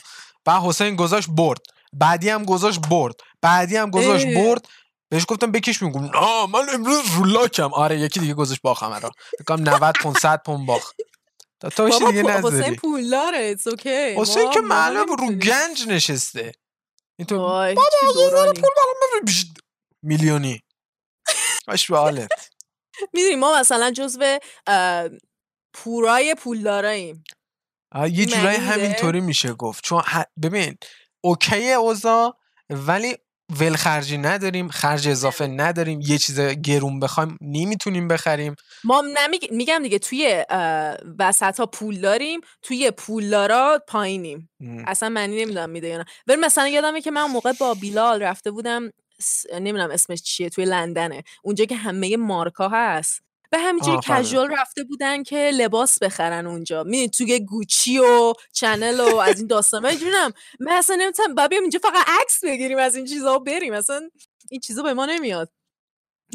[0.45, 1.61] بعد حسین گذاشت برد.
[1.93, 3.15] بعدی هم گذاشت برد.
[3.41, 4.67] بعدی هم گذاشت برد.
[5.09, 7.73] بهش گفتم بکش میگم نه من امروز رولاکم.
[7.73, 10.95] آره یکی دیگه گذاشت باخم را بگم 90 پون 100 پون باخت.
[11.69, 12.61] تا دیگه نذاری.
[12.61, 16.51] حسین پولداره ایتس اوکی حسین که معلوم رو گنج نشسته.
[17.19, 19.25] اینطور وای بابا یه ذره پول برام.
[20.01, 20.63] میلیونی.
[21.67, 22.29] باش به حالت.
[23.13, 24.39] می‌دونی ما مثلا جزو
[25.73, 27.23] پورای پولداراییم.
[27.95, 29.83] یه این جورایی میده؟ همینطوری میشه گفت.
[29.83, 30.03] چون
[30.43, 30.77] ببین
[31.23, 32.37] اوکی اوضاع
[32.69, 33.17] ولی
[33.59, 38.55] ولخرجی نداریم خرج اضافه نداریم یه چیز گرون بخوایم نمی‌تونیم بخریم.
[38.83, 39.51] ما نمیگ...
[39.51, 40.45] میگم دیگه توی
[41.19, 44.49] وسط ها پول داریم توی پولدارا پایینیم.
[44.59, 44.83] م.
[44.87, 46.05] اصلا معنی نمی‌دونم میده یا نه.
[46.27, 48.89] ولی مثلا یادمه که من موقع با بیلال رفته بودم
[49.19, 51.23] س- نمی‌دونم اسمش چیه توی لندنه.
[51.43, 53.22] اونجا که همه مارکا هست.
[53.53, 53.97] به همینجوری.
[54.03, 56.83] کژوال رفته بودن که لباس بخرن اونجا.
[56.83, 59.83] می توی گوچی و چنل و از این داستان.
[59.83, 61.35] من جونم من اصلا نمی‌تونم.
[61.35, 63.73] بعد اینجا فقط عکس بگیریم از این چیزا و بریم.
[63.73, 64.09] اصلا
[64.49, 65.51] این چیزا به ما نمیاد.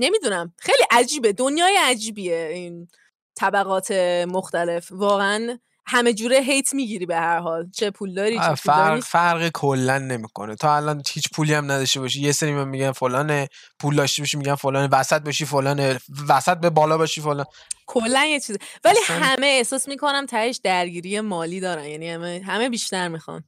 [0.01, 0.53] نمی‌دونم.
[0.59, 1.33] خیلی عجیبه.
[1.33, 2.89] دنیای عجیبیه این
[3.37, 3.91] طبقات
[4.29, 4.93] مختلف.
[4.93, 5.59] واقعا
[5.89, 7.71] همه جوره هیت می‌گیری به هر حال.
[7.71, 9.01] چه پول داری چه فرق.
[9.01, 10.57] فرق کلا نمی‌کنه.
[10.57, 12.21] تا الان هیچ پولی هم نداشته باشی.
[12.21, 14.89] یه سری من میگن فلانه پول داشته باشی میگن فلانه.
[14.93, 15.99] وسط باشی فلانه.
[16.29, 17.47] وسط به بالا باشی فلان.
[17.87, 21.85] کلا یه چیز ولی اصلا- همه احساس می‌کنم تهش درگیری مالی دارن.
[21.85, 23.45] یعنی همه همه بیشتر می‌خوان.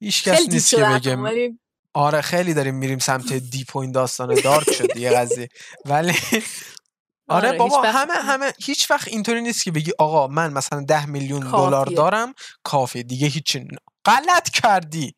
[0.00, 0.70] هیچ خیلی کس نیست
[1.00, 1.58] که ولی
[1.96, 5.48] آره خیلی داریم میریم سمت دیپ و این داستان دارک شد یه قضیه.
[5.84, 6.12] ولی
[7.28, 10.80] آره آره، بابا وقت- همه همه هیچ وقت اینطوری نیست که بگی آقا من مثلا
[10.80, 11.86] ده میلیون دلار.
[11.86, 13.56] دارم کافی دیگه هیچ
[14.04, 15.14] غلط کردی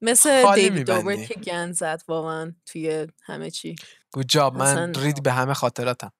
[0.00, 1.02] مثل دیوید می‌بندی.
[1.02, 3.76] دوبر که گند زد واقعا توی همه چی
[4.12, 6.12] گود جاب من رید به همه خاطراتم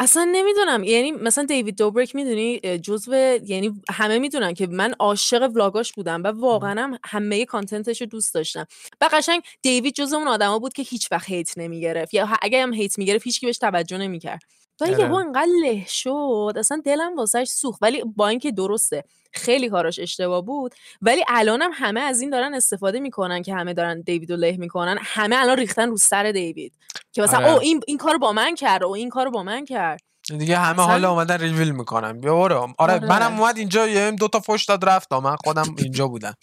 [0.00, 0.84] اصلا نمی‌دونم.
[0.84, 3.14] یعنی مثلا دیوید دوبرک می‌دونی جزو
[3.46, 8.34] یعنی همه می‌دونن که من عاشق ولاگاش بودم و واقعا هم همه کانتنتش رو دوست
[8.34, 8.66] داشتم.
[9.00, 12.14] و قشنگ دیوید جزو اون آدما بود که هیچ وقت هیت نمی‌گرفت.
[12.14, 14.42] یا اگه هم هیت می‌گرفت هیچکی بهش توجه نمی‌کرد.
[14.80, 15.00] و آره.
[15.00, 17.78] یهو انقدر له شد اصلا دلم واسش سوخت.
[17.82, 20.74] ولی با اینکه درسته خیلی کاراش اشتباه بود.
[21.02, 24.98] ولی الانم همه از این دارن استفاده می‌کنن که همه دارن دیوید رو له می‌کنن.
[25.00, 26.72] همه الان ریختن رو سر دیوید.
[27.12, 27.52] که مثلا آره.
[27.52, 28.84] او این این کارو با من کرد.
[28.84, 30.00] او این کارو با من کرد.
[30.28, 32.20] دیگه همه حالا اومدن ریویل می‌کنن.
[32.20, 33.06] بیا برو آره, آره.
[33.06, 35.12] منم اومد اینجا یه دو تا فوش داد رفت.
[35.12, 36.34] من خودم اینجا بودم.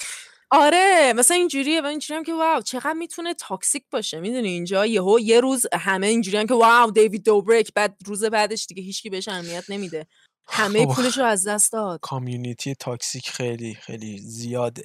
[0.51, 5.19] آره مثلا اینجوریه و اینجوری هم که wow چقدر می‌تونه toxic باشه می‌دونی؟ اینجا یهو
[5.19, 9.27] یه روز همه اینجوری هم که wow دیوید دوبریک بعد روز بعدش دیگه هیچکی بهش
[9.27, 10.07] اهمیت نمیده.
[10.47, 10.95] همه خب.
[10.95, 11.99] پولش رو از دست داد.
[12.01, 14.83] community toxic خیلی خیلی زیاده.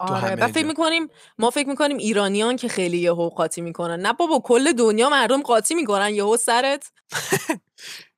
[0.00, 0.66] آره بعد فکر.
[0.66, 4.00] می‌کنیم ما فکر می‌کنیم ایرانیان که خیلی یهو قاطی می‌کنن.
[4.00, 6.92] نه بابا کل دنیا مردم قاطی می‌کنن یهو سرت.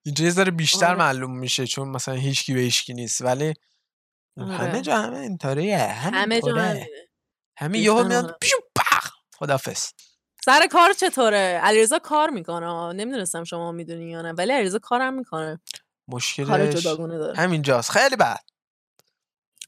[0.06, 0.98] اینجا یه ذره بیشتر آره.
[0.98, 3.22] معلوم میشه چون مثلا هیچکی به هیچکی نیست.
[3.22, 3.54] ولی
[4.38, 4.80] همه آره.
[4.80, 6.62] جا همه اینطوریه همه جا همینطوره.
[6.62, 6.88] همینه.
[7.58, 8.36] همه ریختن یهو میاد هم.
[8.40, 9.90] پیشو پخ خدافظ.
[10.44, 12.92] سر کار چطوره؟ علیرضا کار می‌کنه.
[12.92, 15.60] نمی‌دونستم شما می‌دونی یا نه ولی علیرضا کارم می‌کنه.
[16.08, 17.38] کار مشکلش جداگونه داره.
[17.38, 18.40] همینجاست خیلی بد.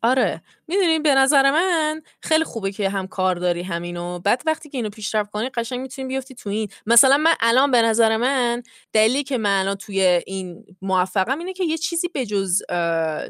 [0.03, 0.43] آره.
[0.69, 4.19] می‌دونی به نظر من خیلی خوبه که هم کار داری همینو.
[4.19, 6.69] بعد وقتی که اینو پیشرفت کنی قشنگ می‌تونی بیفتی تو این.
[6.87, 8.63] مثلا من الان به نظر من
[8.93, 13.25] دلیلی که من الان توی این موفقم اینه که یه چیزی به جز اه،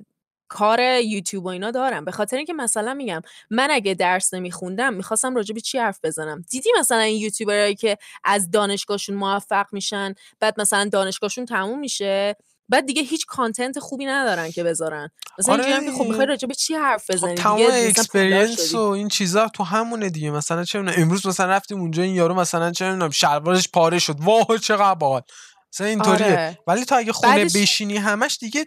[0.49, 2.05] کار یوتیوب و اینا دارم.
[2.05, 6.45] به خاطر اینکه مثلا میگم من اگه درس نمیخوندم می‌خواستم راجع به چی حرف بزنم؟
[6.51, 12.37] دیدی مثلا این یوتیوبرایی که از دانشگاهشون موفق میشن بعد مثلا دانشگاهشون تموم میشه؟
[12.69, 15.11] بعد دیگه هیچ content خوبی ندارن که بذارن.
[15.39, 15.65] مثلا آره.
[15.65, 16.05] اینجوری که خب.
[16.05, 18.75] می‌خوای راجع به چی حرف خب بزنی؟ تمام مثلا پولدار experience.
[18.75, 20.31] و این چیزا تو همونه دیگه.
[20.31, 24.17] مثلا چه می‌دونم امروز مثلا رفتیم اونجا این یارو مثلا چه می‌دونم شلوارش پاره شد.
[24.21, 25.23] واه چقدر باحال.
[25.75, 26.27] مثلا اینطوریه.
[26.27, 26.59] آره.
[26.67, 28.67] ولی تو اگه خونه بعدش- بشینی همش دیگه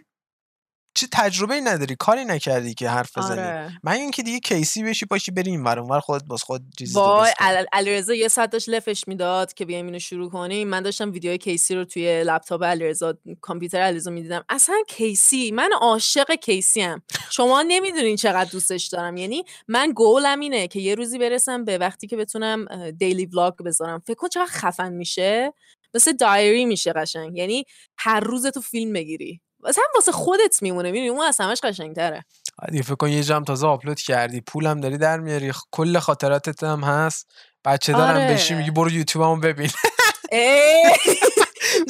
[0.94, 3.40] چه تجربه ای نداری کاری نکردی که حرف بزنی.
[3.40, 3.72] آره.
[3.82, 7.28] من اینکه دیگه کیسی بشی پاشی بری این اونور خودت باز خود چیزی کنی.
[7.38, 10.68] عل- علیرضا یه ساعت داشت لفش می‌داد که بیایم اینو شروع کنیم.
[10.68, 14.44] من داشتم ویدیوهای کیسی رو توی لپتاپ علیرضا کامپیوتر علیرضا می‌دیدم.
[14.48, 19.16] اصلا کیسی؟ من عاشق کیسی ام شما نمی‌دونین چقدر دوستش دارم.
[19.16, 24.02] یعنی من گولم اینه که یه روزی برسم به وقتی که بتونم دیلی ولاگ بذارم.
[24.06, 25.52] فکر کن چقدر خفن میشه.
[25.94, 27.36] مثل دایری میشه قشنگ.
[27.36, 27.64] یعنی
[27.98, 29.40] هر روز تو فیلم بگیری.
[29.64, 32.24] مثلا واسه خودت میمونه می‌دونی؟ اون از همش قشنگتره.
[32.70, 36.84] دیگه فکر کن یه جام تازه آپلود کردی پولم داری در میاری کل خاطراتت هم
[36.84, 37.30] هست.
[37.64, 38.32] بچه دارم آره.
[38.34, 39.70] بشی میگی برو یوتیوبمو ببین!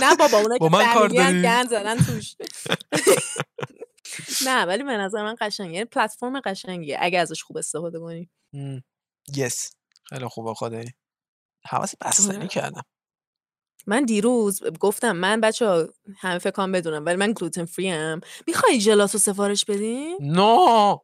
[0.02, 2.36] نه بابا اونا با که من کار داری؟ زدن توش.
[4.46, 5.72] نه ولی به نظر من قشنگه.
[5.72, 8.30] یعنی پلتفرم قشنگیه اگه ازش خوب استفاده کنی.
[9.36, 9.70] Yes.
[10.04, 10.94] خیلی خوبه خدایی.
[11.64, 12.48] هوس بستنی آره.
[12.48, 12.82] کردم
[13.86, 18.20] من دیروز گفتم من بچه همه فکر کنم بدونن ولی من gluten free ام.
[18.46, 20.96] می‌خوای gelato سفارش بدیم no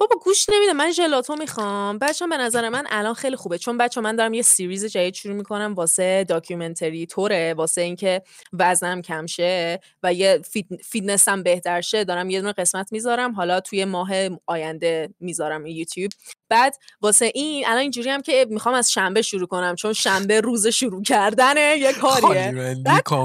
[0.00, 1.98] بابا گوش نمیده من gelato می‌خوام.
[1.98, 3.58] بچه به نظر من الان خیلی خوبه.
[3.58, 8.22] چون بچه من دارم یه series جدید شروع می‌کنم واسه documentary طوره واسه اینکه
[8.52, 10.42] وزنم کم شه و یه
[10.84, 12.04] فیتنسم بهتر شه.
[12.04, 13.32] دارم یه دونه قسمت می‌ذارم.
[13.32, 14.10] حالا توی ماه
[14.46, 16.10] آینده می‌ذارم یوتیوب.
[16.48, 20.66] بعد واسه این الان اینجوری هم که می‌خوام از شنبه شروع کنم چون شنبه روز
[20.66, 22.74] شروع کردنه یه کاریه.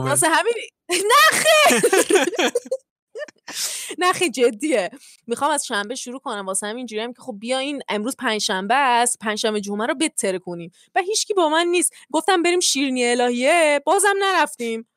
[0.09, 0.53] واسه همین
[0.89, 1.81] نه خیر!
[3.99, 4.89] نه خیلی جدیه.
[5.27, 6.45] می‌خوام از شنبه شروع کنم.
[6.45, 9.19] واسه همین جوری هم که خب بیا این امروز پنجشنبه است.
[9.19, 10.71] پنجشنبه جمعه رو بتره کنیم.
[10.95, 11.93] و هیچکی با من نیست.
[12.11, 13.81] گفتم بریم شیرینی الهیه.
[13.85, 14.87] بازم نرفتیم.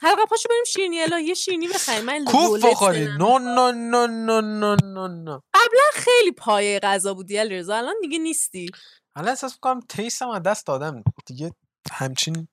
[0.00, 1.34] حلقه پاشو بریم شیرینی الهیه.
[1.34, 2.04] شیرینی بخریم.
[2.04, 7.36] من کوف بخوری نو نو نو نو نو نو نو قبلا خیلی پایه غذا بودی
[7.36, 7.76] علیرضا.
[7.76, 8.70] الان دیگه نیستی.
[9.16, 11.04] الان احساس می‌کنم تیستم از دست دادم.
[11.26, 11.52] دیگه
[11.92, 12.48] همچین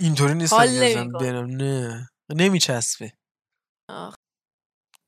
[0.00, 0.56] اینطوری نیستم
[1.46, 2.10] نه.
[2.34, 3.12] نمیچسبه.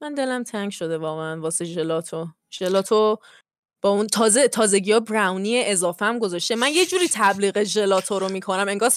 [0.02, 2.28] من دلم تنگ شده واقعا واسه ژلاتو.
[2.54, 3.18] ژلاتو
[3.82, 6.56] با اون تازه تازگی ها براونی اضافه هم گذاشته.
[6.56, 8.90] من یه جوری تبلیغ ژلاتو رو می‌کنم انگار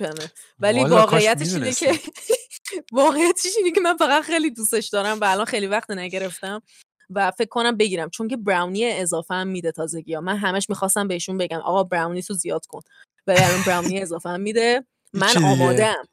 [0.00, 1.92] همه ولی واقعیتش اینه که
[2.92, 6.62] واقعیتش اینه که من فقط خیلی دوستش دارم و الان خیلی وقت نگرفتم
[7.10, 8.10] و فکر کنم بگیرم.
[8.10, 12.22] چون که براونی اضافه هم میده تازگی ها من همش می‌خواستم بهشون بگم آقا براونی
[12.22, 12.80] تو زیاد کن.
[13.26, 16.04] ولی الان براونی اضافه هم میده من آمادم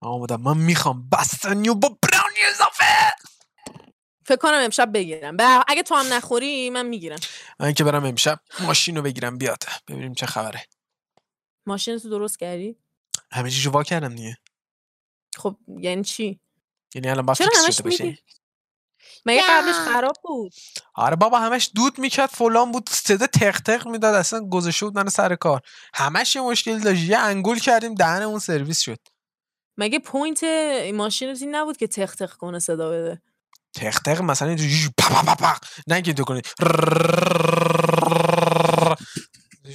[0.00, 1.08] آمادم من می‌خوام.
[1.12, 1.98] بستنیو با
[2.32, 3.14] براونی اضافه
[4.24, 5.36] فکر کنم امشب بگیرم.
[5.68, 7.18] اگه تو هم نخوری من می‌گیرم.
[7.60, 9.64] من که برم امشب ماشین رو بگیرم بیاد.
[9.88, 10.66] ببینیم چه خبره.
[11.66, 12.76] ماشین تو درست کردی؟
[13.32, 14.38] همه چیشو وا کردم دیگه.
[15.36, 16.40] خب یعنی چی؟
[16.94, 18.18] یعنی الان با فیکس شده باشه
[19.26, 20.54] مگه قبلش خراب بود؟
[20.94, 25.08] آره بابا همش دود می‌کرد فلان بود صدا تق تق می‌داد اصلا گذاشته بود من
[25.08, 25.60] سر کار.
[25.94, 28.98] همش یه مشکل داشت یه انگول کردیم دهن اون سرویس شد.
[29.82, 30.44] مگه point
[30.94, 33.22] ماشین این نبود که تق تق کنه صدا بده؟
[33.74, 34.70] تق تق مثلا اینجوری
[35.86, 36.42] نه که تو کنی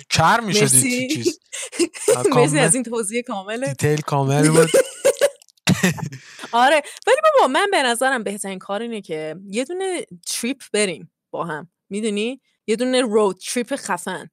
[0.10, 1.40] کر میشه چیز.
[2.36, 3.66] مرسی از این توضیح کامل.
[3.66, 4.70] detail کامل بود.
[6.52, 11.46] آره ولی بابا من به نظرم بهترین کار اینه که یه دونه trip بریم با
[11.46, 11.70] هم.
[11.90, 14.30] می‌دونی؟ یه دونه road trip خفن.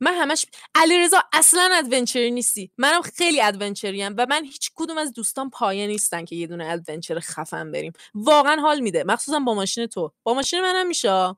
[0.00, 2.72] من همش علیرضا اصلا adventure ی نیستی.
[2.78, 6.66] منم خیلی adventure ی و من هیچ کدوم از دوستان پایه نیستن که یه دونه
[6.70, 7.92] adventure خفن بریم.
[8.14, 9.04] واقعا حال میده.
[9.04, 10.12] مخصوصا با ماشین تو.
[10.22, 11.36] با ماشین منم میشه.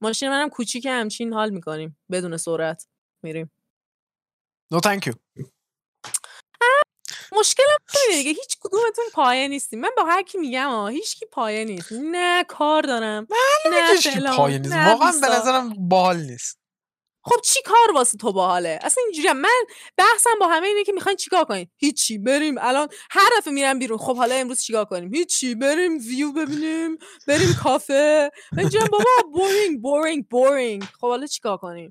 [0.00, 1.98] ماشین منم کوچیک همچین حال می‌کنیم.
[2.10, 2.86] بدون سرعت
[3.22, 3.52] میریم.
[4.70, 5.12] نو تانک یو
[7.32, 7.76] مشکلم
[8.10, 8.30] دیگه.
[8.30, 11.92] هیچ کدومتون پایه نیستی من با هر کی میگم ها هیچ کی پایه نیست.
[11.92, 13.26] نه کار دارم.
[13.70, 14.74] نه پایه نیست.
[14.74, 16.61] واقعا به نظرم باحال نیست.
[17.24, 19.64] خب چی کار واسه تو باحاله؟ اصلا اینجوری من
[19.96, 22.18] بحثم با همه اینه که می‌خواین چیکار کنین؟ هیچی.
[22.18, 23.98] بریم الان هر دفعه میرم بیرون.
[23.98, 25.54] خب حالا امروز چیکار کنیم؟ هیچی.
[25.54, 26.96] بریم ویو ببینیم.
[27.28, 28.30] بریم کافه.
[28.52, 30.84] من بابا boring boring boring.
[31.00, 31.90] خب حالا چیکار کنیم؟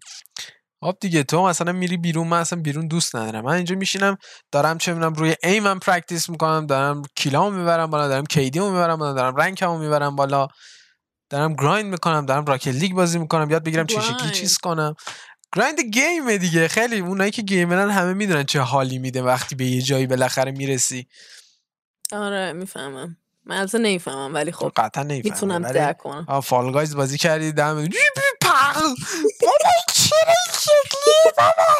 [0.84, 3.46] خب دیگه تو مثلا میری بیرون من اصلا بیرون دوست ندارم.
[3.46, 4.18] من اینجا میشینم
[4.52, 8.49] دارم چه می‌دونم روی aim م practice می‌کنم دارم kill امو می‌برم بالا دارم KD
[8.49, 10.48] مو می‌برم بالا دارم rank مو می‌برم بالا.
[11.32, 14.96] دارم grind می‌کنم دارم Rocket League بازی می‌کنم یاد بگیرم چه شکلی چیز کنم.
[15.56, 16.68] grind game دیگه.
[16.68, 21.08] خیلی اونایی که گیمرن همه می‌دونن چه حالی میده وقتی به یه جایی بالاخره می‌رسی.
[22.12, 23.18] آره می‌فهمم.
[23.46, 25.34] من البته نمی‌فهمم ولی خب قطعا نمی‌فهمم.
[25.34, 26.42] می‌تونم درک کنم.
[26.42, 27.88] فال گایز بازی کردی دم
[30.12, 31.72] چرا شکلی بابا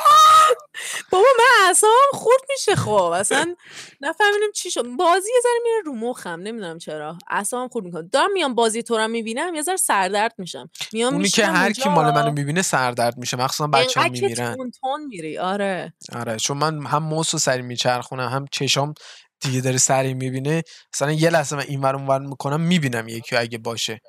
[1.12, 2.92] بابا من اصلا خورد میشه خب.
[2.92, 3.56] اصلا
[4.02, 4.84] نفهمیدم چی شد.
[4.84, 7.18] بازی یه ذره میره رو مخم نمی‌دونم چرا.
[7.30, 8.02] اصلا خورد می‌کنه.
[8.02, 10.70] دارم میام بازی تو رو می‌بینم یه ذره سردرد میشم.
[10.94, 13.38] میام اونی که هر کی مال منو می‌بینه سردرد میشه.
[13.38, 14.58] مخصوصا بچه‌ها میمیرن.
[14.82, 15.38] تون میری.
[15.38, 15.94] آره.
[16.16, 18.94] آره چون من هم موس و سری میچرخونم هم چشام
[19.40, 20.64] دیگه داره سری می‌بینه.
[20.94, 24.02] مثلا یه لحظه من اینور اونور می‌کنم می‌بینم یکی اگه باشه.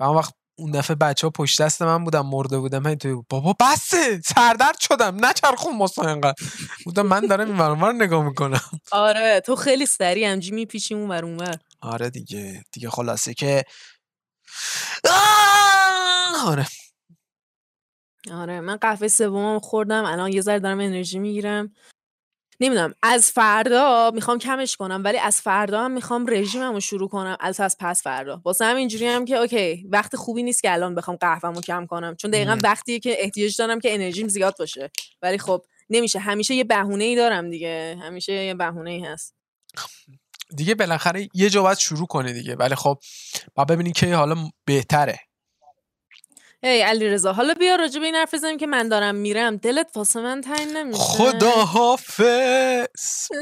[0.00, 2.86] و اون وقت اون دفعه بچه ها پشت دست من بودم مرده بودم.
[2.86, 5.26] هی تو بابا بسه سردرد شدم.
[5.26, 6.34] نچرخون مصلا اینقدر.
[6.84, 8.60] بودم من دارم این رو نگاه می‌کنم.
[8.92, 12.64] آره تو خیلی سریع همجی میپیشی اون ور اون آره دیگه.
[12.72, 13.64] دیگه خلاصه که
[16.46, 16.66] آره.
[18.32, 20.04] آره من قهوه سومم خوردم.
[20.04, 21.74] الان یه ذره دارم انرژی می‌گیرم.
[22.60, 27.36] نمی‌دونم از فردا می‌خوام کمش کنم ولی از فردا هم می‌خوام رژیمم رو شروع کنم.
[27.40, 28.42] البته از پس فردا.
[28.44, 32.16] واسه هم اینجوری هم که اوکی وقت خوبی نیست که الان بخوام قهوه‌مو کم کنم.
[32.16, 34.90] چون دقیقا وقتیه که احتیاج دارم که انرژیم زیاد باشه.
[35.22, 36.18] ولی خب نمیشه.
[36.18, 37.98] همیشه یه بهونه ای دارم دیگه.
[38.02, 39.34] همیشه یه بهونه ای هست
[40.56, 42.54] دیگه بالاخره یه جا باید شروع کنه دیگه.
[42.54, 42.98] ولی خب
[43.54, 45.18] با ببینید که حالا بهتره.
[46.66, 49.56] هی علی رضا حالا بیا راجع به این حرف بزنیم که من دارم میرم.
[49.56, 50.98] دلت واسه من تنگ نمیشه.
[50.98, 52.86] خدا حافظ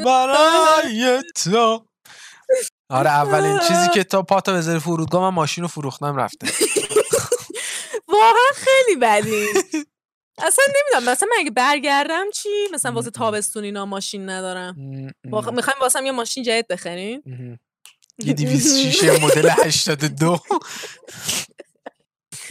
[0.05, 1.87] برای تو.
[2.91, 6.47] آره اولین چیزی که تا پاتا بذاری فرودگاه من ماشین رو فروختم رفته.
[8.09, 9.49] واقعا خیلی بدین
[10.39, 14.75] اصلا نمی‌دونم مثلا من اگه برگردم چی؟ مثلا واسه تابستون اینا ماشین ندارم.
[15.25, 17.23] می‌خوایم واسه یه ماشین جدید بخرین
[18.19, 20.39] یه دیویز شیشه مدل 82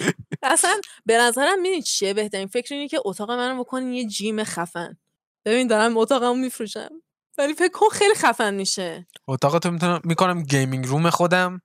[0.43, 4.97] اصلا به نظرم می‌دونی چیه؟ بهترین فکر اینه که اتاق منو بکنین یه gym خفن.
[5.45, 6.89] ببین دارم اتاقمو میفروشم.
[7.37, 9.07] ولی فکر کن خیلی خفن میشه.
[9.27, 11.61] اتاقتو می‌تونم می‌کنم gaming room خودم.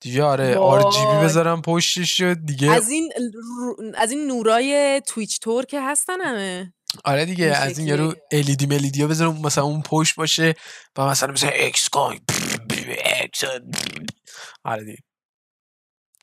[0.00, 3.12] دیگه آره RGB بذارم پشتش شد دیگه از این
[3.94, 6.72] از این نورای Twitch طور که هستن همه
[7.04, 10.54] آره دیگه از این یارو LED ملیدی ها بذارم مثلا اون پشت باشه
[10.96, 12.20] و مثلا مثلا اکس کای
[14.64, 14.98] آره دیگه.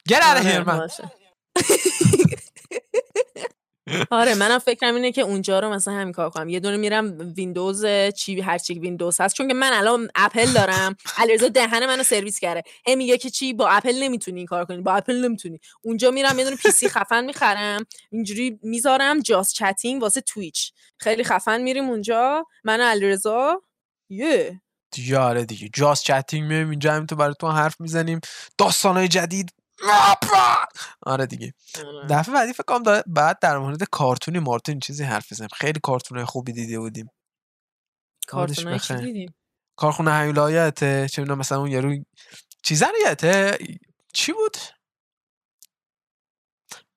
[0.10, 0.88] Get out of here من
[4.12, 6.50] آره منم فکرم اینه که اونجا رو مثلا همین کار کنم.
[6.50, 7.86] یه دونه میرم ویندوز
[8.18, 9.36] چی هر چی ویندوز هست.
[9.36, 10.96] چون که من الان اپل دارم.
[11.18, 12.64] علیرضا دهن منو سرویس کرده.
[12.86, 14.82] هی میگه که چی؟ با اپل نمی‌تونی این کار کنی.
[14.82, 15.60] با اپل نمی‌تونی.
[15.82, 17.86] اونجا میرم یه دونه PC خفن می‌خرم.
[18.12, 20.72] اینجوری می‌ذارم جاست چتینگ واسه تویچ.
[20.98, 22.46] خیلی خفن میریم اونجا.
[22.64, 23.62] من علیرضا.
[24.10, 24.62] یه.
[24.92, 25.70] دیگه آره دیگه.
[25.74, 26.94] جاست چتینگ میایم اینجا.
[26.94, 28.20] همین تو براتون حرف می‌زنیم.
[28.58, 29.52] داستانهای جدید.
[31.02, 31.54] آره دیگه.
[31.86, 32.08] آره.
[32.10, 35.50] دفعه بعدی فکر کنم بعد در مورد کارتونی مارتون چیزی حرف بزنیم.
[35.54, 37.12] خیلی کارتون خوبی دیده بودیم.
[38.28, 39.36] کارتون چی دیدیم؟
[39.76, 41.08] کارخونه هیولایته.
[41.12, 41.96] چه مثلا اون یارو
[42.64, 42.88] چیزا
[44.14, 44.58] چی بود؟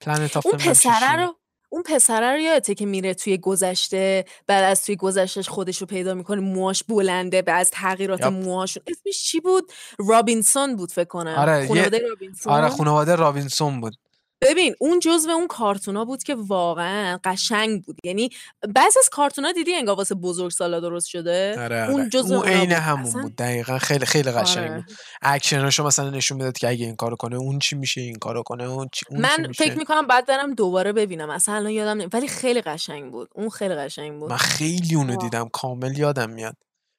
[0.01, 1.39] planet اون پسره رو
[1.73, 6.14] اون پسره رو یادته که میره توی گذشته بعد از توی گذشتش خودش رو پیدا
[6.14, 8.83] می‌کنه موهاش بلنده بعد از تغییرات موهاشون.
[8.87, 11.35] اسمش چی بود؟ رابینسون بود فکر کنم.
[11.39, 12.53] آره خانواده رابینسون.
[12.53, 13.97] آره خانواده رابینسون بود.
[14.43, 17.97] ببین اون جزو اون کارتونا بود که واقعا قشنگ بود.
[18.05, 18.30] یعنی
[18.74, 22.11] بعضی از کارتونا دیدی انگار واسه بزرگ سالا درست شده؟ آره اون آره.
[22.11, 23.36] جزو اون عین همون بود.
[23.36, 23.78] دقیقا.
[23.78, 24.74] خیلی خیلی قشنگ آره.
[24.76, 24.97] بود.
[25.22, 28.64] اکشناشو مثلا نشون می‌داد که اگه این کارو کنه اون چی میشه این کارو کنه
[28.64, 31.30] اون چی اون من چی فکر می‌کنم بعد برم دوباره ببینم.
[31.30, 33.28] اصلا یادم نمی ولی خیلی قشنگ بود.
[33.34, 34.30] اون خیلی قشنگ بود.
[34.30, 35.49] من خیلی اونو دیدم.
[35.49, 36.57] کامل یادم میاد.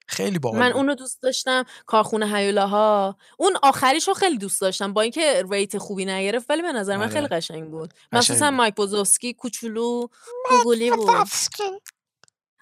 [0.08, 3.18] خیلی باحال من اونو دوست داشتم کارخونه هیولاها.
[3.38, 7.26] اون آخریشو خیلی دوست داشتم با اینکه rate خوبی نگرفت ولی به نظر من خیلی
[7.26, 7.38] آره.
[7.38, 7.94] قشنگ بود.
[8.12, 10.08] مثلا مایک وازوفسکی کوچولو
[10.50, 11.28] گوگولی بود.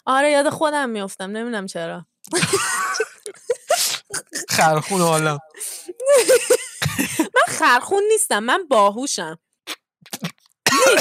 [0.06, 2.06] آره یاد خودم میافتم نمی‌دونم چرا.
[4.50, 5.38] خرخون حالا.
[7.36, 9.39] من خرخون نیستم من باهوشم.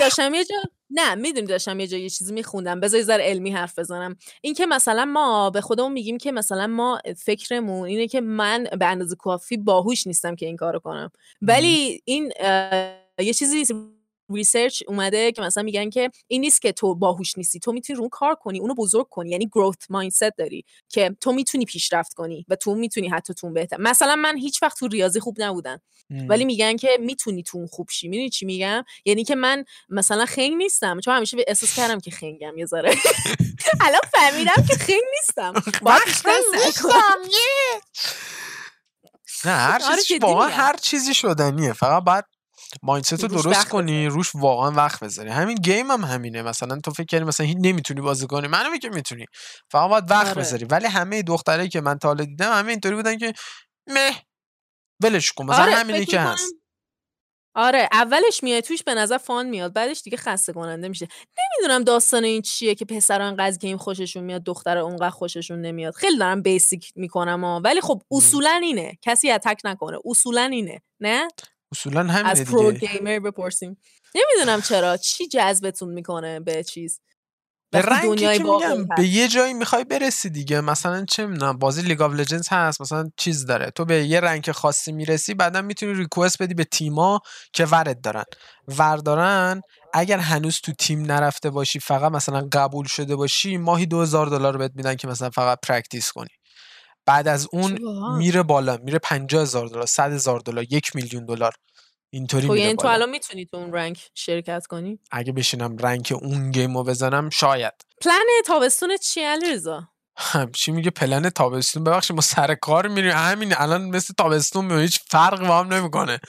[0.01, 0.57] داشتم یه جا
[0.91, 2.81] نه می‌دونی داشتم یه جا یه چیزی میخوندم.
[2.81, 4.17] بذار ذره علمی حرف بزنم.
[4.43, 8.87] این که مثلا ما به خودمون میگیم که مثلا ما فکرمون اینه که من به
[8.87, 11.11] اندازه کافی باهوش نیستم که این کارو کنم.
[11.43, 12.33] ولی این
[13.19, 13.65] یه چیزی
[14.35, 18.09] research اومده که مثلا میگن که این نیست که تو باهوش نیستی تو می‌تونی رو
[18.09, 22.57] کار کنی اونو بزرگ کنی یعنی growth mindset داری که تو می‌تونی پیشرفت کنی و
[22.57, 23.77] تو می‌تونی حتی تو بهتر.
[23.77, 25.81] مثلا من هیچ وقت تو ریاضی خوب نبودم
[26.29, 28.09] ولی میگن که می‌تونی تو خوب شی.
[28.09, 32.59] می‌دونی چی میگم؟ یعنی که من مثلا خنگ نیستم چون همیشه احساس کردم که خنگم
[32.59, 32.95] یه ذره.
[33.87, 35.53] الان فهمیدم که خنگ نیستم.
[39.45, 41.73] نه هر آره چیزی هر چیزی شدنیه.
[41.73, 42.27] فقط بعد
[42.83, 45.31] مایندست رو درست کنی روش واقعا وقت بذاری.
[45.31, 46.43] همین گیم هم همینه.
[46.43, 48.49] مثلا تو فکر کنی مثلا هیچ نمی‌تونی بازی کنی.
[48.49, 49.27] منو میگه می‌تونی.
[49.71, 50.41] فقط باید وقت آره.
[50.41, 50.65] بذاری.
[50.65, 53.33] ولی همه دخترایی که من تا دیدم همه اینطوری بودن که
[53.87, 54.13] مه
[55.03, 55.45] ولش کن.
[55.45, 56.55] مثلا آره همینی که هست.
[57.55, 59.73] آره اولش میاد توش به نظر فان میاد.
[59.73, 61.09] بعدش دیگه خسته کننده میشه.
[61.39, 65.95] نمی‌دونم داستان این چیه که پسرا انقدر گیم خوششون میاد دختر اونقدر خوششون نمیاد.
[65.95, 67.61] خیلی دارم بیسیک می‌کنم ها.
[67.65, 68.99] ولی خب اصولا اینه.
[69.03, 69.99] کسی اتک نکنه.
[70.05, 70.83] اصولا اینه.
[71.01, 71.29] نه؟
[71.73, 73.77] اصولا همینه از pro gamer بپرسیم.
[74.15, 74.97] نمی‌دونم چرا.
[74.97, 77.01] چی جذبتون می‌کنه به چیز؟
[77.73, 80.61] به rank ی که میگم به یه جایی می‌خوای برسی دیگه.
[80.61, 83.71] مثلا چه می‌دونم بازی لیگ آف لجندز هست مثلا چیز داره.
[83.71, 87.21] تو به یه rank خاصی می‌رسی بعدا می‌تونی request بدی به تیما
[87.53, 88.25] که ورد دارن.
[88.69, 89.61] ور دارن
[89.95, 94.73] اگر هنوز تو تیم نرفته باشی فقط مثلا قبول شده باشی ماهی 2000 دلار بهت
[94.75, 96.29] میدن که مثلا فقط practice کنی.
[97.07, 97.79] بعد از اون
[98.19, 101.53] میره بالا میره 50000 دلار 100000 دلار یک میلیون دلار.
[102.13, 106.51] اینطوری تو یعنی تو الان می‌تونی تو اون رنگ شرکت کنی؟ اگه بشینم رنگ اون
[106.51, 107.73] گیم رو بزنم شاید.
[108.01, 109.89] پلن تابستون چی علیرضا؟
[110.53, 113.13] چی میگه پلن تابستون؟ ببخشید ما سر کار میریم.
[113.13, 116.21] همین الان مثل تابستون هیچ فرق با هم نمی‌کنه.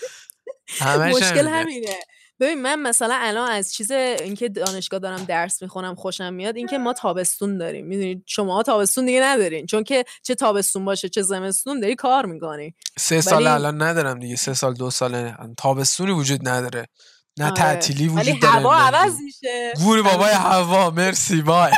[0.81, 1.95] مشکل همینه.
[2.41, 6.93] ببین من مثلا الان از چیز اینکه دانشگاه دارم درس می‌خونم خوشم میاد اینکه ما
[6.93, 7.85] تابستون داریم.
[7.85, 9.65] می‌دونید شما تابستون دیگه ندارین.
[9.65, 12.75] چون که چه تابستون باشه چه زمستون داری کار می‌کنی.
[12.97, 14.35] سه سال الان ندارم دیگه.
[14.35, 16.87] سه سال دو سال تابستونی وجود نداره.
[17.39, 17.53] نه آره.
[17.53, 19.73] تعطیلی وجود داره هوا عوض میشه.
[19.83, 20.89] گوری بابای هوا.
[20.89, 21.41] مرسی.
[21.41, 21.71] بای.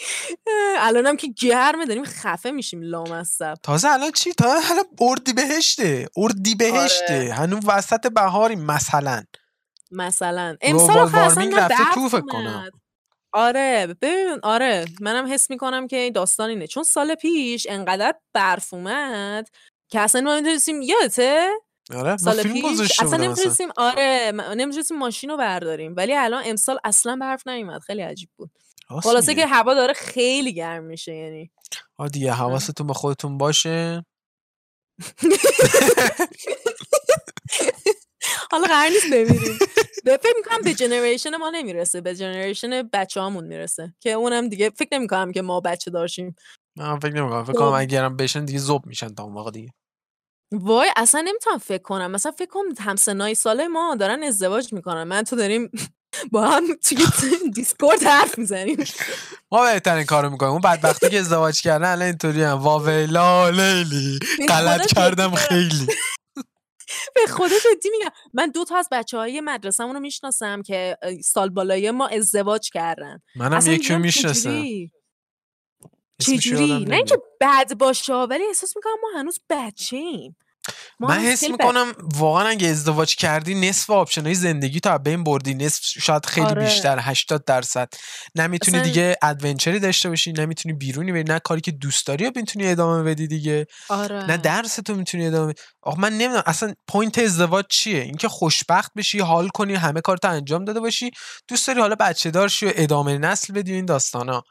[0.78, 2.82] الانم که گرمه داریم خفه میشیم.
[2.82, 3.54] لامصب.
[3.62, 7.34] تازه الان چی؟ تا الان اردی بهشته اردی بهشته آره.
[7.34, 9.24] هنوز وسط بهاری مثلا.
[9.90, 10.56] مثلا.
[10.60, 12.70] امسال آخه اصلا تو فکر کنم.
[13.32, 16.66] آره ببین آره منم حس می‌کنم که این داستان اینه.
[16.66, 19.48] چون سال پیش انقدر برف اومد
[19.90, 21.50] که اصلا ما نمی‌تونستیم یادته؟
[21.94, 25.94] آره سال پیش اصلا نمی‌تونستیم آره نمی‌تونستیم ماشین رو برداریم.
[25.96, 27.80] ولی الان امسال اصلا برف نیومد.
[27.80, 28.50] خیلی عجیب بود.
[29.02, 29.34] خلاصه.
[29.34, 31.50] که هوا داره خیلی گرم میشه یعنی.
[31.98, 34.04] آه دیگه حواستون به خودتون باشه.
[38.50, 39.58] حالا قرار نیست بمیریم.
[40.04, 44.88] فکر می‌کنم به جنریشن ما نمی‌رسه به جنریشن بچه هامون می‌رسه که اونم دیگه فکر
[44.92, 46.36] نمی‌کنم که ما بچه داشتیم.
[46.76, 47.44] من فکر نمی‌کنم.
[47.44, 47.58] فکر خب.
[47.58, 49.72] کنم اگرم بشن دیگه زوب میشن تا اون موقع دیگه.
[50.52, 52.10] وای اصلا نمی‌تونم فکر کنم.
[52.10, 55.04] مثلا فکر کنم همسنای ساله ما دارن ازدواج می‌کنن.
[55.04, 55.70] من تو داریم
[56.32, 57.06] با هم توی
[57.54, 58.84] دیسکورد حرف می‌زنیم.
[59.52, 60.52] ما بهترین کارو می‌کنیم.
[60.52, 65.34] اون بدبختی که ازدواج کردن الان اینطوری هم واویلا لیلی غلط کردم.
[65.34, 65.86] خیلی.
[67.14, 68.10] به خدا جدی میگم.
[68.34, 73.22] من دو تا از بچه های مدرسه رو می‌شناسم که سال بالای ما ازدواج کردن.
[73.36, 74.64] منم یکی می‌شناسم.
[76.20, 76.96] چجوری؟ نه.
[76.96, 80.36] اینکه بد باشه ولی احساس می‌کنم ما هنوز بچه ایم
[81.08, 85.54] من حس می‌کنم واقعا اگه ازدواج کردی نصف option های زندگی تو از بین بردی
[85.54, 86.64] نصف شاید خیلی آره.
[86.64, 87.88] بیشتر 80 درصد
[88.34, 92.30] نمی‌تونی اصلا- دیگه adventure ی داشته باشی نمی‌تونی بیرونی بری نه کاری که دوست داری
[92.36, 95.62] می‌تونی ادامه بدی دیگه آره نه درس تو می‌تونی ادامه بدی.
[95.82, 100.64] آخه من نمی‌دونم اصلا point ازدواج چیه اینکه خوشبخت بشی حال کنی همه کارتو انجام
[100.64, 101.10] داده باشی
[101.48, 104.42] دوست داری حالا بچه دار شی و ادامه نسل بدی این داستانا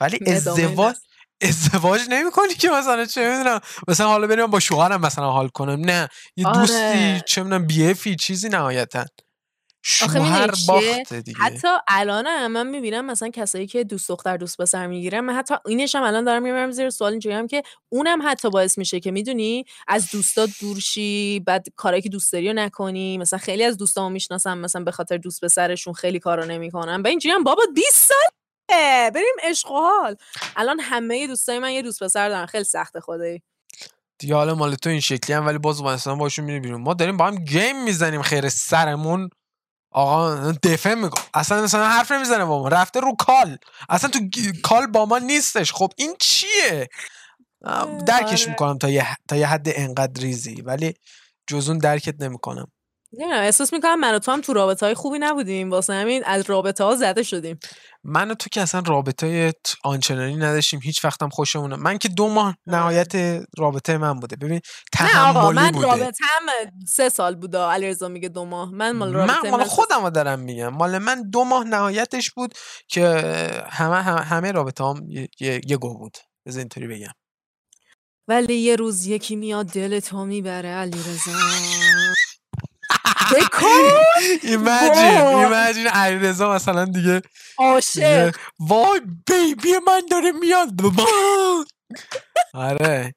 [0.00, 0.94] ولی ازدواج.
[1.42, 3.60] ازدواج نمی کنی که مثلا چه می‌دونم.
[3.88, 5.80] مثلا حالا بریم با شوهرم مثلا حال کنم.
[5.80, 6.58] نه یه آره.
[6.58, 9.04] دوستی چه می‌دونم بیفی چیزی نهایتا.
[9.82, 11.38] شوهر؟ باخته دیگه.
[11.38, 15.54] حتی الان هم من می‌بینم مثلا کسایی که دوست دختر دوست پسر می‌گیرن من حتی
[15.66, 19.10] اینش هم الان دارم می‌برم زیر سوال اینجوری هم که اونم حتی باعث میشه که
[19.10, 23.18] می‌دونی؟ از دوستات دور شی بعد کارایی که دوست داری رو نکنی.
[23.18, 27.02] مثلا خیلی از دوستامو می‌شناسم مثلا به خاطر دوست پسرشون خیلی کارا نمی‌کنن.
[27.02, 28.30] و اینجوری هم بابا 20 ساله
[29.14, 30.16] بریم عشق و حال.
[30.56, 32.46] الان همه دوستای من یه دوست پسر دارن.
[32.46, 33.42] خیلی سخته خدایی.
[34.18, 36.80] دیگه حالا مال تو این شکلی هم ولی باز مثلا باشون میری بیرون.
[36.80, 39.30] ما داریم با هم گیم می‌زنیم خیر سرمون.
[39.92, 42.68] آقا دفع میکن اصلا مثلا حرف نمی‌زنه با ما.
[42.68, 43.58] رفته رو کال.
[43.88, 44.20] اصلا تو
[44.62, 45.72] کال با ما نیستش.
[45.72, 46.88] خب این چیه؟
[48.06, 48.50] درکش آره.
[48.50, 50.62] می‌کنم تا یه تا یه حد انقدر ریزی.
[50.62, 50.94] ولی
[51.46, 52.72] جز اون درکت نمی‌کنم.
[53.12, 55.70] نمی‌دونم احساس می‌کنم من و تو هم تو رابطه های خوبی نبودیم.
[55.70, 57.58] واسه همین از رابطه ها زده شدیم.
[58.04, 59.52] من و تو که اصلا رابطه
[59.84, 64.36] آنچنانی نداشتیم هیچ وقتم خوشمون من که دو ماه نهایت رابطه من بوده.
[64.36, 64.60] ببین
[65.00, 65.86] نه آقا تحملی من بوده.
[65.86, 68.70] رابطه هم سه سال بوده علیرضا میگه دو ماه.
[68.70, 70.68] من مال من رابطه مال من خودم رو دارم میگم.
[70.68, 72.54] مال من دو ماه نهایتش بود
[72.88, 73.04] که
[73.70, 76.16] همه همه, همه رابطه هم یه, یه, یه گو بود.
[76.46, 77.12] بذار اینطوری بگم.
[78.28, 81.32] ولی یه روز یکی میاد دل تو می‌بره علیرضا.
[83.32, 83.66] بکن
[84.42, 85.20] ایمجین.
[85.20, 87.22] ایمجین علیرضا مثلا دیگه دیگه
[87.58, 90.68] عاشق وای بیبی من داره میاد.
[92.54, 93.14] آره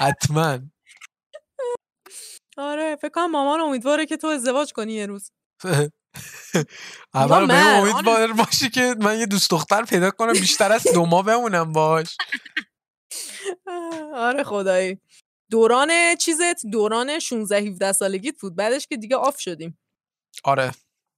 [0.00, 0.58] حتما.
[2.56, 5.30] آره فکر کنم مامان امیدواره که تو ازدواج کنی یه روز.
[7.14, 11.06] اول به من، امیدوار باشی که من یه دوست دختر پیدا کنم بیشتر از دو
[11.06, 12.16] ماه بمونم باش.
[14.14, 15.00] آره خدایی.
[15.52, 18.56] دوران چیزت؟ دوران 16 17 سالگیت بود.
[18.56, 19.78] بعدش که دیگه off شدیم.
[20.44, 20.70] آره.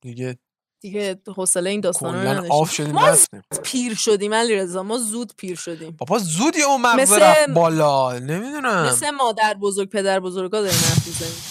[0.02, 0.38] دیگه
[0.80, 2.52] دیگه حوصله این داستانا رو نداشتیم.
[2.52, 3.16] off شدیم ما
[3.64, 4.82] پیر شدیم علیرضا.
[4.82, 5.90] ما زود پیر شدیم.
[5.98, 8.18] بابا زودی اون مغز مثل- رفت بالا.
[8.18, 8.86] نمی‌دونم.
[8.86, 11.42] مثل مادر بزرگ پدر بزرگا داریم حرف می‌زنیم.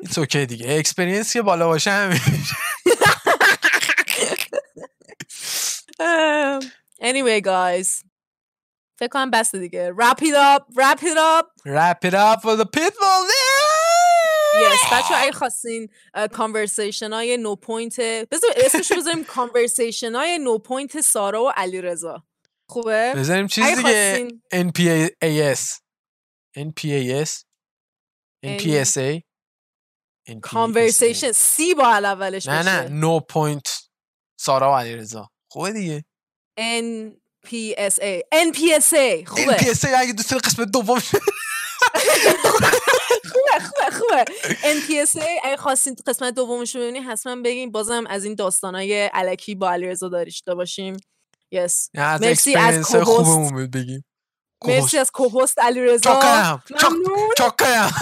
[0.00, 0.66] It's okay دیگه.
[0.78, 2.20] experience که بالا باشه همین.
[7.02, 8.07] anyway guys.
[8.98, 9.94] فکر کنم بس دیگه.
[9.98, 11.46] Wrap it up wrap it up.
[11.66, 13.28] Wrap it up for the pitbull
[14.54, 15.88] yes بچه اگه خواستین
[16.32, 22.24] conversation های no point بذار اسمشو بذاریم conversation های no point سارا و علی رضا
[22.70, 25.60] خوبه؟ بذاریم چیز دیگه خواستین NPAS
[26.58, 27.42] NPAS
[28.44, 29.20] NPSA
[30.28, 30.40] NPSA.
[30.42, 33.88] conversation سی با اولش نه نه نو پوینت
[34.40, 35.30] سارا و علیرضا.
[35.50, 36.04] خوبه دیگه.
[37.48, 39.56] NPSA NPSA خوبه.
[39.56, 40.98] NPSA اگه دوست قسمت دوم.
[43.24, 44.24] خوبه خوبه خوبه.
[44.62, 47.72] NPSA اگه خواستین قسمت دومش رو ببینین حتما بگین.
[47.72, 50.96] بازم از این داستانای علکی با علیرضا داشته باشیم.
[51.52, 52.94] از مرسی از.
[52.94, 54.04] خوبمون بگیم.
[54.64, 56.20] مرسی از کوهوست علیرضا.
[56.70, 57.28] ممنون.
[57.38, 57.92] چاکرم.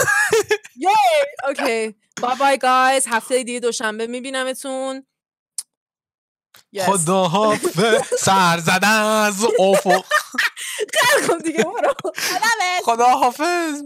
[1.49, 5.07] okay bye bye guys هفته دیگه دوشنبه میبینمتون.
[6.85, 10.05] خدا حافظ سر زدن از افق.
[11.29, 11.95] خب دیگه برو.
[12.47, 12.83] خدافظ.
[12.85, 13.83] خدا حافظ